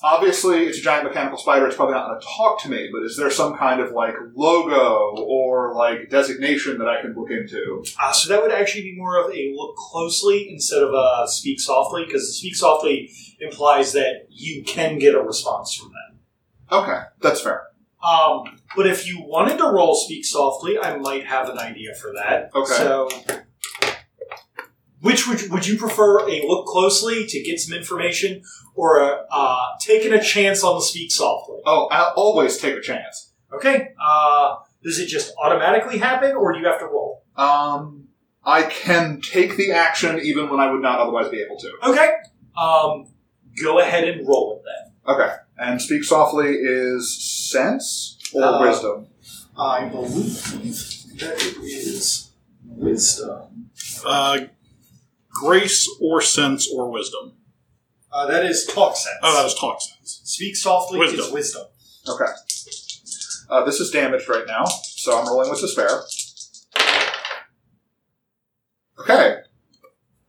[0.04, 1.66] Obviously, it's a giant mechanical spider.
[1.66, 4.14] It's probably not going to talk to me, but is there some kind of like
[4.36, 7.84] logo or like designation that I can look into?
[8.02, 11.60] uh, so that would actually be more of a look closely instead of a speak
[11.60, 13.10] softly, because speak softly
[13.40, 16.20] implies that you can get a response from them.
[16.70, 17.68] Okay, that's fair.
[18.04, 22.12] Um, but if you wanted to roll speak softly, I might have an idea for
[22.16, 22.52] that.
[22.54, 22.74] Okay.
[22.74, 23.08] So,
[25.04, 28.42] which would would you prefer a look closely to get some information,
[28.74, 31.60] or a, uh, taking a chance on the speak softly?
[31.66, 33.32] Oh, I'll always take a chance.
[33.54, 33.90] Okay.
[34.02, 37.24] Uh, does it just automatically happen, or do you have to roll?
[37.36, 38.08] Um,
[38.46, 41.72] I can take the action even when I would not otherwise be able to.
[41.84, 42.10] Okay.
[42.58, 43.08] Um,
[43.62, 45.16] go ahead and roll it then.
[45.16, 45.34] Okay.
[45.58, 47.04] And speak softly is
[47.52, 49.08] sense or Uh, wisdom?
[49.58, 50.42] I believe
[51.20, 52.32] that it is
[52.66, 53.70] wisdom.
[54.06, 54.40] Uh,
[55.34, 57.34] grace or sense or wisdom.
[58.12, 59.18] Uh, that is talk sense.
[59.24, 60.22] Oh, that was talk sense.
[60.24, 61.34] Speak softly is Wisdom.
[61.34, 61.64] wisdom.
[62.08, 62.32] Okay.
[63.50, 65.90] Uh, this is damaged right now, so I'm rolling with despair.
[69.00, 69.38] Okay.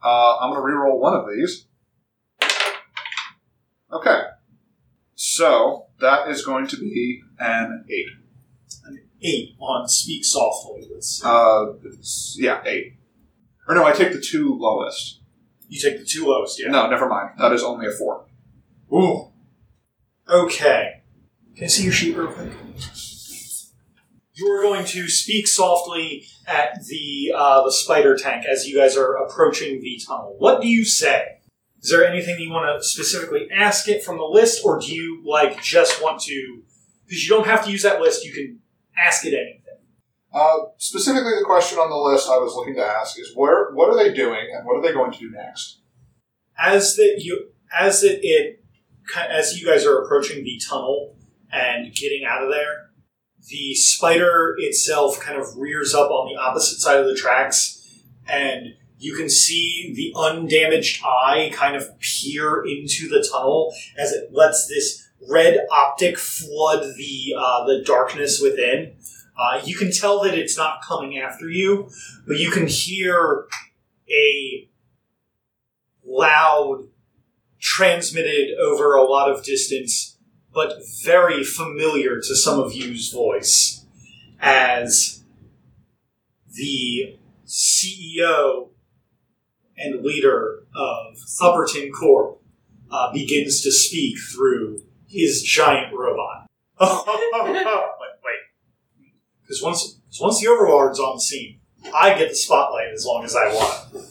[0.03, 1.67] Uh, I'm going to reroll one of these.
[3.93, 4.23] Okay.
[5.15, 8.07] So that is going to be an eight.
[8.85, 10.87] An Eight on speak softly.
[10.93, 11.27] Let's see.
[11.27, 11.67] Uh,
[12.37, 12.95] yeah, eight.
[13.69, 15.21] Or no, I take the two lowest.
[15.69, 16.69] you take the two lowest, yeah.
[16.71, 17.31] No, never mind.
[17.39, 18.27] That is only a four.
[18.93, 19.33] Ooh.
[20.29, 21.03] Okay.
[21.57, 22.53] Can I see your sheet real quick?
[24.37, 29.15] You're going to speak softly at the uh, the spider tank as you guys are
[29.15, 30.35] approaching the tunnel.
[30.39, 31.41] What do you say?
[31.81, 35.23] Is there anything you want to specifically ask it from the list, or do you
[35.25, 36.63] like just want to?
[37.07, 38.25] Because you don't have to use that list.
[38.25, 38.59] You can
[38.99, 39.61] ask it anything.
[40.35, 43.89] Uh, specifically, the question on the list I was looking to ask is where, what
[43.89, 45.79] are they doing, and what are they going to do next?
[46.59, 48.63] as that you as it, it
[49.29, 51.17] as you guys are approaching the tunnel
[51.53, 52.91] and getting out of there
[53.49, 58.75] the spider itself kind of rears up on the opposite side of the tracks and
[58.99, 64.67] you can see the undamaged eye kind of peer into the tunnel as it lets
[64.69, 68.95] this red optic flood the uh, the darkness within
[69.37, 71.89] uh, you can tell that it's not coming after you
[72.27, 73.47] but you can hear
[74.11, 74.69] a
[76.05, 76.89] loud,
[77.61, 80.19] transmitted over a lot of distance,
[80.53, 83.85] but very familiar to some of you's voice,
[84.41, 85.25] as
[86.53, 87.17] the
[87.47, 88.69] CEO
[89.77, 92.41] and leader of Upperton Corp
[92.91, 96.47] uh, begins to speak through his giant robot.
[99.45, 99.47] wait, wait.
[99.47, 101.61] Because once, 'cause once the Overlord's on the scene,
[101.95, 104.07] I get the spotlight as long as I want.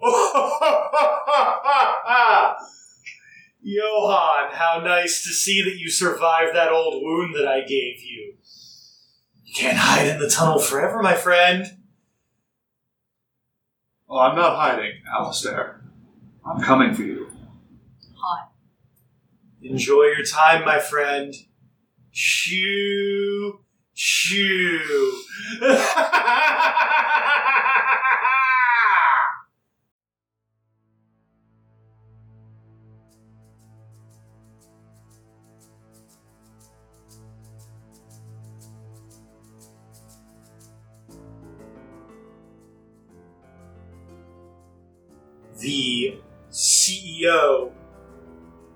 [3.62, 8.34] Johann, how nice to see that you survived that old wound that I gave you.
[9.44, 11.64] You can't hide in the tunnel forever, my friend.
[14.06, 15.80] Well, I'm not hiding, Alistair.
[16.44, 17.30] I'm coming for you.
[18.18, 18.48] Hi.
[19.62, 21.34] Enjoy your time, my friend.
[22.12, 23.63] Chew,
[23.94, 24.80] chew.
[45.58, 46.18] the
[46.50, 47.72] CEO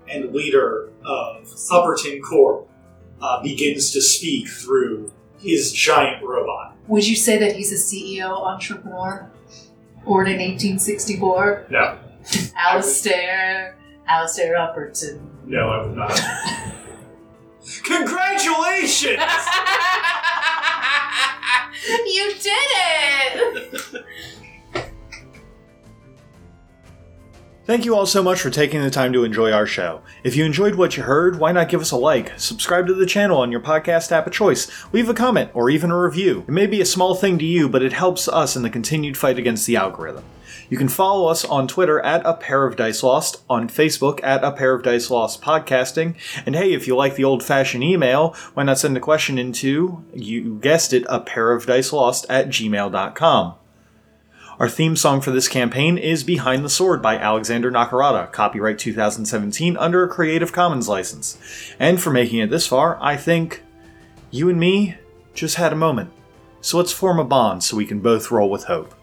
[0.09, 2.68] and leader of Upperton Corp
[3.21, 6.75] uh, begins to speak through his giant robot.
[6.87, 9.29] Would you say that he's a CEO entrepreneur?
[10.05, 11.67] Born in 1864?
[11.69, 11.97] No,
[12.55, 13.75] Alistair.
[14.07, 15.19] Alistair Upperton.
[15.45, 16.19] no, I would not.
[17.83, 19.19] Congratulations!
[22.07, 23.18] you did it!
[27.69, 30.01] Thank you all so much for taking the time to enjoy our show.
[30.23, 33.05] If you enjoyed what you heard, why not give us a like, subscribe to the
[33.05, 36.45] channel on your podcast app of choice, leave a comment, or even a review.
[36.47, 39.17] It may be a small thing to you, but it helps us in the continued
[39.17, 40.23] fight against the algorithm.
[40.67, 44.43] You can follow us on Twitter at A Pair of Dice Lost, on Facebook at
[44.43, 46.15] A Pair of Dice Lost Podcasting,
[46.47, 50.03] and hey, if you like the old fashioned email, why not send a question into,
[50.11, 53.58] you guessed it, A Pair of Dice Lost at gmail.com.
[54.59, 59.77] Our theme song for this campaign is Behind the Sword by Alexander Nakarada, copyright 2017
[59.77, 61.37] under a Creative Commons license.
[61.79, 63.63] And for making it this far, I think
[64.31, 64.97] you and me
[65.33, 66.11] just had a moment.
[66.59, 68.93] So let's form a bond so we can both roll with hope.